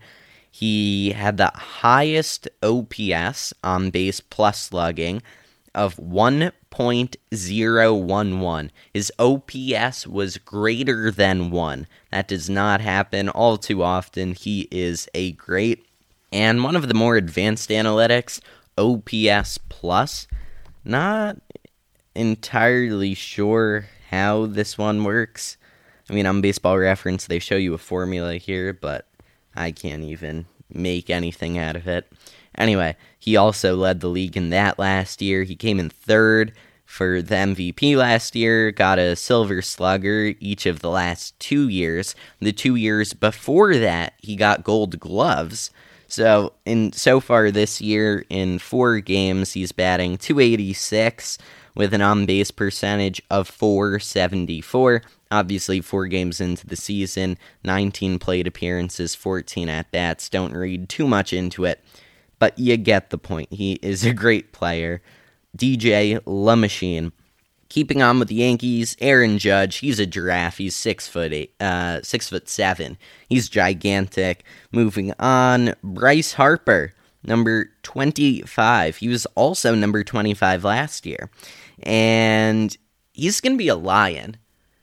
He 0.50 1.12
had 1.12 1.36
the 1.36 1.52
highest 1.54 2.48
OPS 2.62 3.52
on 3.64 3.90
base 3.90 4.20
plus 4.20 4.62
slugging 4.62 5.20
of 5.74 5.96
1.011. 5.96 8.70
His 8.92 9.12
OPS 9.18 10.06
was 10.06 10.38
greater 10.38 11.10
than 11.10 11.50
1. 11.50 11.86
That 12.12 12.28
does 12.28 12.48
not 12.48 12.80
happen 12.80 13.28
all 13.28 13.56
too 13.56 13.82
often. 13.82 14.34
He 14.34 14.68
is 14.70 15.08
a 15.14 15.32
great 15.32 15.83
and 16.34 16.64
one 16.64 16.74
of 16.74 16.88
the 16.88 16.94
more 16.94 17.16
advanced 17.16 17.70
analytics, 17.70 18.40
OPS 18.76 19.56
plus. 19.68 20.26
Not 20.84 21.36
entirely 22.14 23.14
sure 23.14 23.86
how 24.10 24.46
this 24.46 24.76
one 24.76 25.04
works. 25.04 25.56
I 26.10 26.12
mean, 26.12 26.26
on 26.26 26.40
baseball 26.40 26.76
reference, 26.76 27.26
they 27.26 27.38
show 27.38 27.54
you 27.54 27.72
a 27.72 27.78
formula 27.78 28.34
here, 28.34 28.72
but 28.72 29.06
I 29.54 29.70
can't 29.70 30.02
even 30.02 30.46
make 30.68 31.08
anything 31.08 31.56
out 31.56 31.76
of 31.76 31.86
it. 31.86 32.12
Anyway, 32.58 32.96
he 33.18 33.36
also 33.36 33.76
led 33.76 34.00
the 34.00 34.08
league 34.08 34.36
in 34.36 34.50
that 34.50 34.76
last 34.76 35.22
year. 35.22 35.44
He 35.44 35.54
came 35.54 35.78
in 35.78 35.88
third 35.88 36.52
for 36.84 37.22
the 37.22 37.36
MVP 37.36 37.96
last 37.96 38.34
year, 38.34 38.72
got 38.72 38.98
a 38.98 39.14
silver 39.14 39.62
slugger 39.62 40.34
each 40.40 40.66
of 40.66 40.80
the 40.80 40.90
last 40.90 41.38
two 41.38 41.68
years. 41.68 42.16
The 42.40 42.52
two 42.52 42.74
years 42.74 43.12
before 43.12 43.76
that, 43.76 44.14
he 44.18 44.34
got 44.34 44.64
gold 44.64 44.98
gloves. 44.98 45.70
So, 46.14 46.52
in 46.64 46.92
so 46.92 47.20
far 47.20 47.50
this 47.50 47.80
year, 47.80 48.24
in 48.30 48.58
four 48.58 49.00
games, 49.00 49.52
he's 49.52 49.72
batting 49.72 50.16
286 50.16 51.38
with 51.74 51.92
an 51.92 52.02
on 52.02 52.26
base 52.26 52.50
percentage 52.50 53.20
of 53.30 53.48
474. 53.48 55.02
Obviously, 55.30 55.80
four 55.80 56.06
games 56.06 56.40
into 56.40 56.66
the 56.66 56.76
season, 56.76 57.36
19 57.64 58.18
plate 58.20 58.46
appearances, 58.46 59.14
14 59.14 59.68
at 59.68 59.90
bats. 59.90 60.28
Don't 60.28 60.52
read 60.52 60.88
too 60.88 61.08
much 61.08 61.32
into 61.32 61.64
it 61.64 61.82
but 62.44 62.58
you 62.58 62.76
get 62.76 63.08
the 63.08 63.16
point. 63.16 63.50
He 63.50 63.78
is 63.80 64.04
a 64.04 64.12
great 64.12 64.52
player. 64.52 65.00
DJ 65.56 66.20
La 66.26 66.56
Machine. 66.56 67.12
Keeping 67.74 68.02
on 68.02 68.20
with 68.20 68.28
the 68.28 68.36
Yankees, 68.36 68.96
Aaron 69.00 69.36
Judge. 69.36 69.78
He's 69.78 69.98
a 69.98 70.06
giraffe. 70.06 70.58
He's 70.58 70.76
six 70.76 71.08
foot 71.08 71.32
eight, 71.32 71.60
uh, 71.60 72.02
six 72.02 72.28
foot 72.28 72.48
seven. 72.48 72.96
He's 73.28 73.48
gigantic. 73.48 74.44
Moving 74.70 75.12
on, 75.18 75.74
Bryce 75.82 76.34
Harper, 76.34 76.92
number 77.24 77.70
twenty-five. 77.82 78.98
He 78.98 79.08
was 79.08 79.26
also 79.34 79.74
number 79.74 80.04
twenty-five 80.04 80.62
last 80.62 81.04
year, 81.04 81.30
and 81.82 82.76
he's 83.12 83.40
gonna 83.40 83.56
be 83.56 83.66
a 83.66 83.74
lion. 83.74 84.36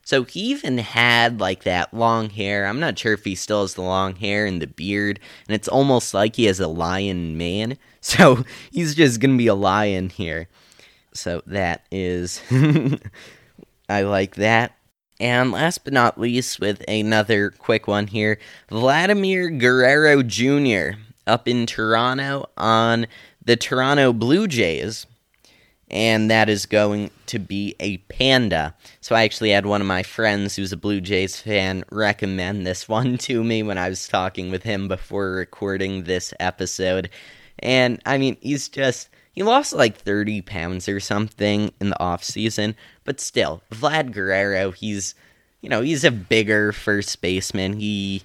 So 0.04 0.26
he 0.26 0.42
even 0.42 0.78
had 0.78 1.40
like 1.40 1.64
that 1.64 1.94
long 1.94 2.30
hair. 2.30 2.66
I'm 2.66 2.82
not 2.82 3.00
sure 3.00 3.14
if 3.14 3.24
he 3.24 3.36
still 3.36 3.62
has 3.62 3.76
the 3.76 3.84
long 3.84 4.18
hair 4.18 4.46
and 4.46 4.62
the 4.62 4.68
beard, 4.68 5.22
and 5.48 5.56
it's 5.56 5.70
almost 5.70 6.14
like 6.14 6.36
he 6.36 6.44
has 6.44 6.60
a 6.60 6.68
lion 6.68 7.38
man. 7.38 7.78
So 8.04 8.46
he's 8.72 8.96
just 8.96 9.20
gonna 9.20 9.38
be 9.38 9.46
a 9.46 9.54
lion 9.54 10.10
here. 10.10 10.50
So 11.14 11.42
that 11.48 11.86
is, 11.92 12.42
I 13.90 14.02
like 14.04 14.36
that. 14.36 14.76
And 15.20 15.52
last 15.52 15.84
but 15.84 15.94
not 15.94 16.20
least, 16.20 16.60
with 16.60 16.84
another 16.88 17.52
quick 17.52 17.88
one 17.88 18.08
here 18.08 18.40
Vladimir 18.70 19.52
Guerrero 19.52 20.24
Jr. 20.24 20.98
up 21.28 21.48
in 21.48 21.68
Toronto 21.68 22.50
on 22.58 23.06
the 23.44 23.56
Toronto 23.56 24.14
Blue 24.14 24.48
Jays 24.48 25.06
and 25.92 26.32
that 26.32 26.48
is 26.48 26.66
going 26.66 27.12
to 27.28 27.38
be 27.38 27.76
a 27.82 27.98
panda. 27.98 28.74
So 29.02 29.14
I 29.14 29.24
actually 29.24 29.52
had 29.52 29.66
one 29.66 29.82
of 29.82 29.88
my 29.88 30.04
friends 30.04 30.56
who's 30.56 30.72
a 30.72 30.78
Blue 30.78 31.02
Jays 31.02 31.40
fan 31.40 31.84
recommend 31.92 32.66
this 32.66 32.88
one 32.88 33.18
to 33.20 33.44
me 33.44 33.62
when 33.62 33.78
I 33.78 33.90
was 33.90 34.08
talking 34.08 34.50
with 34.50 34.64
him 34.64 34.88
before 34.88 35.32
recording 35.32 36.06
this 36.06 36.34
episode. 36.40 37.10
And 37.60 38.02
I 38.06 38.18
mean, 38.18 38.38
he's 38.40 38.70
just 38.70 39.10
he 39.32 39.44
lost 39.44 39.74
like 39.74 39.98
30 39.98 40.42
pounds 40.42 40.90
or 40.90 41.00
something 41.00 41.72
in 41.80 41.90
the 41.90 42.00
off 42.00 42.24
season, 42.24 42.76
but 43.04 43.20
still, 43.20 43.62
Vlad 43.72 44.12
Guerrero, 44.12 44.72
he's 44.72 45.16
you 45.62 45.70
know, 45.70 45.82
he's 45.82 46.04
a 46.04 46.12
bigger 46.12 46.72
first 46.72 47.22
baseman. 47.22 47.80
He 47.80 48.24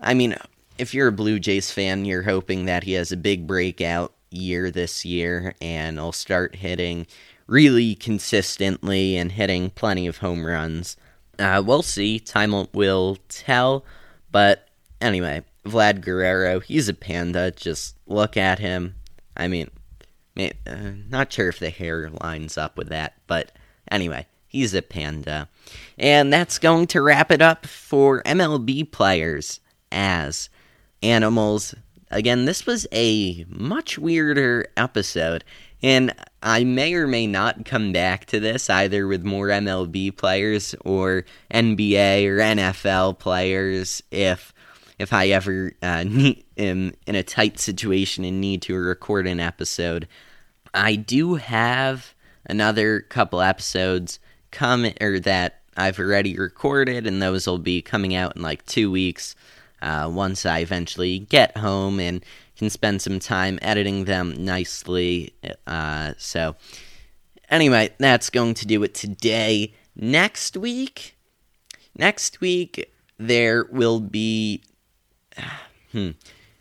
I 0.00 0.14
mean, 0.14 0.36
if 0.78 0.94
you're 0.94 1.08
a 1.08 1.12
Blue 1.12 1.38
Jays 1.38 1.70
fan, 1.70 2.04
you're 2.04 2.22
hoping 2.22 2.64
that 2.66 2.84
he 2.84 2.92
has 2.92 3.12
a 3.12 3.16
big 3.16 3.46
breakout 3.46 4.12
year 4.30 4.70
this 4.70 5.04
year 5.04 5.54
and 5.60 5.98
I'll 5.98 6.12
start 6.12 6.56
hitting 6.56 7.06
really 7.46 7.94
consistently 7.94 9.16
and 9.16 9.32
hitting 9.32 9.70
plenty 9.70 10.06
of 10.06 10.18
home 10.18 10.44
runs. 10.44 10.96
Uh, 11.38 11.62
we'll 11.64 11.82
see. 11.82 12.18
Time 12.18 12.52
will 12.72 13.18
tell. 13.28 13.84
But 14.30 14.68
anyway, 15.00 15.42
Vlad 15.64 16.00
Guerrero, 16.00 16.60
he's 16.60 16.88
a 16.88 16.94
panda. 16.94 17.50
Just 17.50 17.96
look 18.06 18.36
at 18.36 18.58
him. 18.58 18.94
I 19.36 19.48
mean, 19.48 19.70
uh, 20.38 20.92
not 21.08 21.32
sure 21.32 21.48
if 21.48 21.58
the 21.58 21.70
hair 21.70 22.10
lines 22.22 22.56
up 22.58 22.76
with 22.76 22.88
that, 22.88 23.14
but 23.26 23.52
anyway, 23.90 24.26
he's 24.46 24.74
a 24.74 24.82
panda. 24.82 25.48
And 25.98 26.32
that's 26.32 26.58
going 26.58 26.86
to 26.88 27.02
wrap 27.02 27.30
it 27.30 27.42
up 27.42 27.66
for 27.66 28.22
MLB 28.22 28.90
players 28.90 29.60
as 29.90 30.48
animals 31.02 31.74
Again, 32.12 32.44
this 32.44 32.66
was 32.66 32.86
a 32.92 33.46
much 33.48 33.98
weirder 33.98 34.66
episode, 34.76 35.44
and 35.82 36.12
I 36.42 36.62
may 36.62 36.92
or 36.92 37.06
may 37.06 37.26
not 37.26 37.64
come 37.64 37.90
back 37.90 38.26
to 38.26 38.38
this 38.38 38.68
either 38.68 39.06
with 39.06 39.24
more 39.24 39.48
MLB 39.48 40.14
players 40.14 40.74
or 40.84 41.24
NBA 41.50 42.26
or 42.26 42.36
NFL 42.36 43.18
players 43.18 44.02
if 44.10 44.52
if 44.98 45.12
I 45.12 45.28
ever 45.28 45.72
uh, 45.82 46.04
need, 46.06 46.44
am 46.56 46.94
in 47.06 47.14
a 47.14 47.22
tight 47.22 47.58
situation 47.58 48.24
and 48.24 48.40
need 48.40 48.62
to 48.62 48.74
record 48.74 49.26
an 49.26 49.40
episode. 49.40 50.08
I 50.74 50.96
do 50.96 51.34
have 51.34 52.14
another 52.46 53.00
couple 53.00 53.40
episodes 53.40 54.18
come 54.50 54.86
or 55.00 55.20
that 55.20 55.60
I've 55.76 55.98
already 55.98 56.36
recorded, 56.36 57.06
and 57.06 57.20
those 57.20 57.46
will 57.46 57.58
be 57.58 57.82
coming 57.82 58.14
out 58.14 58.36
in 58.36 58.42
like 58.42 58.64
two 58.66 58.90
weeks. 58.90 59.34
Uh, 59.80 60.08
once 60.08 60.46
I 60.46 60.60
eventually 60.60 61.18
get 61.18 61.56
home 61.56 61.98
and 61.98 62.24
can 62.56 62.70
spend 62.70 63.02
some 63.02 63.18
time 63.18 63.58
editing 63.62 64.04
them 64.04 64.44
nicely. 64.44 65.34
Uh, 65.66 66.12
so, 66.18 66.54
anyway, 67.48 67.90
that's 67.98 68.30
going 68.30 68.54
to 68.54 68.66
do 68.66 68.84
it 68.84 68.94
today. 68.94 69.74
Next 69.96 70.56
week, 70.56 71.16
next 71.98 72.40
week 72.40 72.92
there 73.18 73.64
will 73.72 73.98
be. 73.98 74.62
Hmm. 75.92 76.12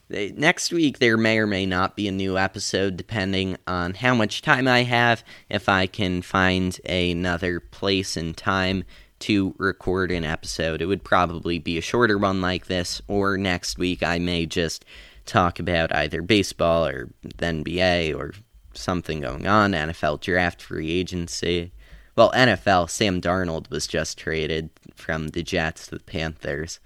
Next 0.10 0.74
week, 0.74 1.00
there 1.00 1.16
may 1.16 1.40
or 1.40 1.48
may 1.48 1.66
not 1.66 1.96
be 1.96 2.10
a 2.10 2.12
new 2.12 2.38
episode 2.38 2.98
depending 2.98 3.56
on 3.66 3.94
how 3.94 4.14
much 4.14 4.42
time 4.42 4.68
I 4.68 4.84
have, 4.84 5.24
if 5.48 5.70
I 5.70 5.88
can 5.88 6.22
find 6.22 6.78
another 6.86 7.62
place 7.62 8.18
and 8.18 8.36
time 8.36 8.84
to 9.20 9.56
record 9.58 10.12
an 10.12 10.26
episode. 10.26 10.82
It 10.82 10.88
would 10.88 11.06
probably 11.06 11.60
be 11.60 11.78
a 11.78 11.82
shorter 11.82 12.18
one 12.18 12.42
like 12.42 12.66
this, 12.66 13.02
or 13.08 13.38
next 13.38 13.78
week 13.78 14.04
I 14.04 14.20
may 14.20 14.46
just 14.46 14.84
talk 15.26 15.60
about 15.60 15.96
either 15.96 16.22
baseball 16.22 16.86
or 16.86 17.10
the 17.24 17.46
NBA 17.46 18.14
or 18.14 18.34
something 18.74 19.22
going 19.22 19.48
on, 19.48 19.72
NFL 19.72 20.20
draft 20.20 20.62
free 20.62 20.92
agency. 20.92 21.72
Well, 22.18 22.32
NFL, 22.32 22.90
Sam 22.90 23.22
Darnold 23.22 23.70
was 23.70 23.88
just 23.88 24.18
traded 24.18 24.72
from 24.94 25.30
the 25.30 25.44
Jets 25.44 25.88
to 25.88 25.96
the 25.96 26.04
Panthers 26.04 26.82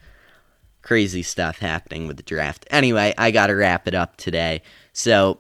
crazy 0.86 1.24
stuff 1.24 1.60
happening 1.60 2.08
with 2.08 2.16
the 2.16 2.24
draft. 2.24 2.66
Anyway, 2.70 3.14
I 3.18 3.32
got 3.32 3.48
to 3.48 3.56
wrap 3.56 3.88
it 3.88 3.96
up 3.96 4.16
today. 4.16 4.62
So, 4.94 5.40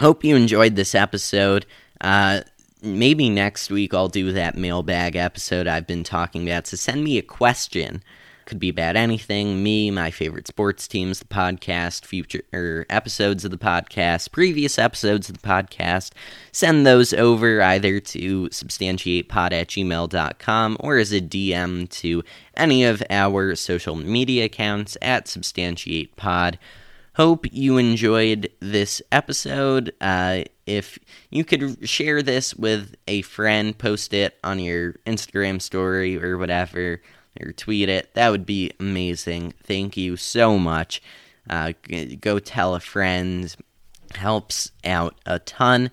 hope 0.00 0.24
you 0.24 0.36
enjoyed 0.36 0.76
this 0.76 0.94
episode. 0.94 1.66
Uh, 2.00 2.40
maybe 2.80 3.28
next 3.28 3.70
week 3.70 3.92
I'll 3.92 4.08
do 4.08 4.32
that 4.32 4.56
mailbag 4.56 5.16
episode 5.16 5.66
I've 5.66 5.86
been 5.86 6.04
talking 6.04 6.48
about. 6.48 6.68
So, 6.68 6.76
send 6.76 7.04
me 7.04 7.18
a 7.18 7.22
question 7.22 8.02
could 8.46 8.58
be 8.58 8.68
about 8.68 8.96
anything 8.96 9.62
me, 9.62 9.90
my 9.90 10.10
favorite 10.10 10.46
sports 10.46 10.86
teams, 10.88 11.18
the 11.18 11.24
podcast, 11.24 12.04
future 12.04 12.42
er, 12.52 12.86
episodes 12.90 13.44
of 13.44 13.50
the 13.50 13.58
podcast, 13.58 14.32
previous 14.32 14.78
episodes 14.78 15.28
of 15.28 15.40
the 15.40 15.48
podcast. 15.48 16.12
Send 16.52 16.86
those 16.86 17.12
over 17.12 17.62
either 17.62 18.00
to 18.00 18.48
substantiatepod 18.48 19.52
at 19.52 19.68
gmail.com 19.68 20.76
or 20.80 20.98
as 20.98 21.12
a 21.12 21.20
DM 21.20 21.88
to 21.90 22.22
any 22.56 22.84
of 22.84 23.02
our 23.10 23.54
social 23.54 23.96
media 23.96 24.44
accounts 24.44 24.96
at 25.02 25.26
substantiatepod. 25.26 26.56
Hope 27.16 27.46
you 27.52 27.78
enjoyed 27.78 28.50
this 28.58 29.00
episode. 29.12 29.94
Uh, 30.00 30.42
if 30.66 30.98
you 31.30 31.44
could 31.44 31.88
share 31.88 32.22
this 32.22 32.54
with 32.54 32.96
a 33.06 33.22
friend, 33.22 33.76
post 33.76 34.12
it 34.12 34.36
on 34.42 34.58
your 34.58 34.94
Instagram 35.06 35.62
story 35.62 36.20
or 36.20 36.38
whatever 36.38 37.00
or 37.40 37.52
tweet 37.52 37.88
it. 37.88 38.14
That 38.14 38.30
would 38.30 38.46
be 38.46 38.72
amazing. 38.78 39.54
Thank 39.62 39.96
you 39.96 40.16
so 40.16 40.58
much. 40.58 41.02
Uh, 41.48 41.72
go 42.20 42.38
tell 42.38 42.74
a 42.74 42.80
friend. 42.80 43.54
Helps 44.14 44.70
out 44.84 45.16
a 45.26 45.38
ton. 45.40 45.90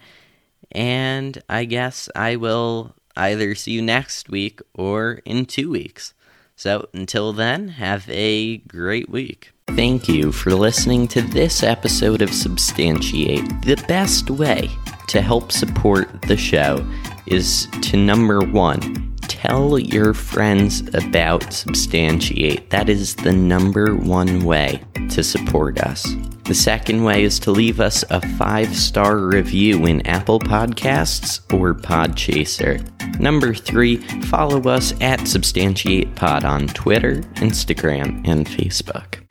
And 0.71 1.41
I 1.49 1.65
guess 1.65 2.09
I 2.15 2.35
will 2.35 2.95
either 3.15 3.55
see 3.55 3.71
you 3.71 3.81
next 3.81 4.29
week 4.29 4.61
or 4.73 5.21
in 5.25 5.45
two 5.45 5.69
weeks. 5.69 6.13
So 6.55 6.87
until 6.93 7.33
then, 7.33 7.69
have 7.69 8.07
a 8.09 8.57
great 8.57 9.09
week. 9.09 9.51
Thank 9.69 10.07
you 10.07 10.31
for 10.31 10.51
listening 10.51 11.07
to 11.09 11.21
this 11.21 11.63
episode 11.63 12.21
of 12.21 12.33
Substantiate. 12.33 13.47
The 13.63 13.83
best 13.87 14.29
way 14.29 14.69
to 15.07 15.21
help 15.21 15.51
support 15.51 16.21
the 16.23 16.37
show 16.37 16.85
is 17.25 17.67
to 17.81 17.97
number 17.97 18.41
one, 18.41 19.10
tell 19.31 19.79
your 19.79 20.13
friends 20.13 20.81
about 20.93 21.53
Substantiate. 21.53 22.69
That 22.69 22.89
is 22.89 23.15
the 23.15 23.31
number 23.31 23.95
one 23.95 24.43
way 24.43 24.83
to 25.09 25.23
support 25.23 25.79
us. 25.79 26.05
The 26.43 26.53
second 26.53 27.05
way 27.05 27.23
is 27.23 27.39
to 27.39 27.51
leave 27.51 27.79
us 27.79 28.03
a 28.09 28.19
five 28.35 28.75
star 28.75 29.17
review 29.17 29.85
in 29.85 30.05
Apple 30.05 30.39
Podcasts 30.39 31.41
or 31.53 31.73
Podchaser. 31.73 32.85
Number 33.21 33.53
three, 33.53 33.97
follow 34.23 34.61
us 34.69 34.93
at 34.99 35.25
Substantiate 35.25 36.13
Pod 36.15 36.43
on 36.43 36.67
Twitter, 36.67 37.21
Instagram, 37.35 38.27
and 38.27 38.45
Facebook. 38.45 39.23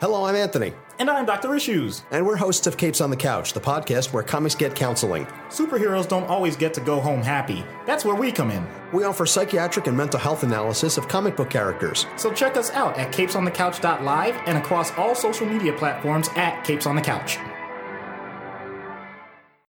Hello, 0.00 0.24
I'm 0.24 0.34
Anthony. 0.34 0.72
And 0.98 1.10
I'm 1.10 1.26
Dr. 1.26 1.54
Issues. 1.54 2.04
And 2.10 2.24
we're 2.26 2.36
hosts 2.36 2.66
of 2.66 2.78
Capes 2.78 3.02
on 3.02 3.10
the 3.10 3.16
Couch, 3.16 3.52
the 3.52 3.60
podcast 3.60 4.14
where 4.14 4.22
comics 4.22 4.54
get 4.54 4.74
counseling. 4.74 5.26
Superheroes 5.50 6.08
don't 6.08 6.24
always 6.24 6.56
get 6.56 6.72
to 6.74 6.80
go 6.80 7.00
home 7.00 7.20
happy. 7.20 7.64
That's 7.84 8.04
where 8.04 8.14
we 8.14 8.32
come 8.32 8.50
in. 8.50 8.66
We 8.94 9.04
offer 9.04 9.26
psychiatric 9.26 9.88
and 9.88 9.96
mental 9.96 10.18
health 10.18 10.42
analysis 10.42 10.96
of 10.96 11.06
comic 11.06 11.36
book 11.36 11.50
characters. 11.50 12.06
So 12.16 12.32
check 12.32 12.56
us 12.56 12.70
out 12.70 12.96
at 12.96 13.12
capesonthecouch.live 13.12 14.42
and 14.46 14.56
across 14.56 14.90
all 14.92 15.14
social 15.14 15.46
media 15.46 15.74
platforms 15.74 16.30
at 16.34 16.64
Capes 16.64 16.86
on 16.86 16.96
the 16.96 17.02
Couch. 17.02 17.38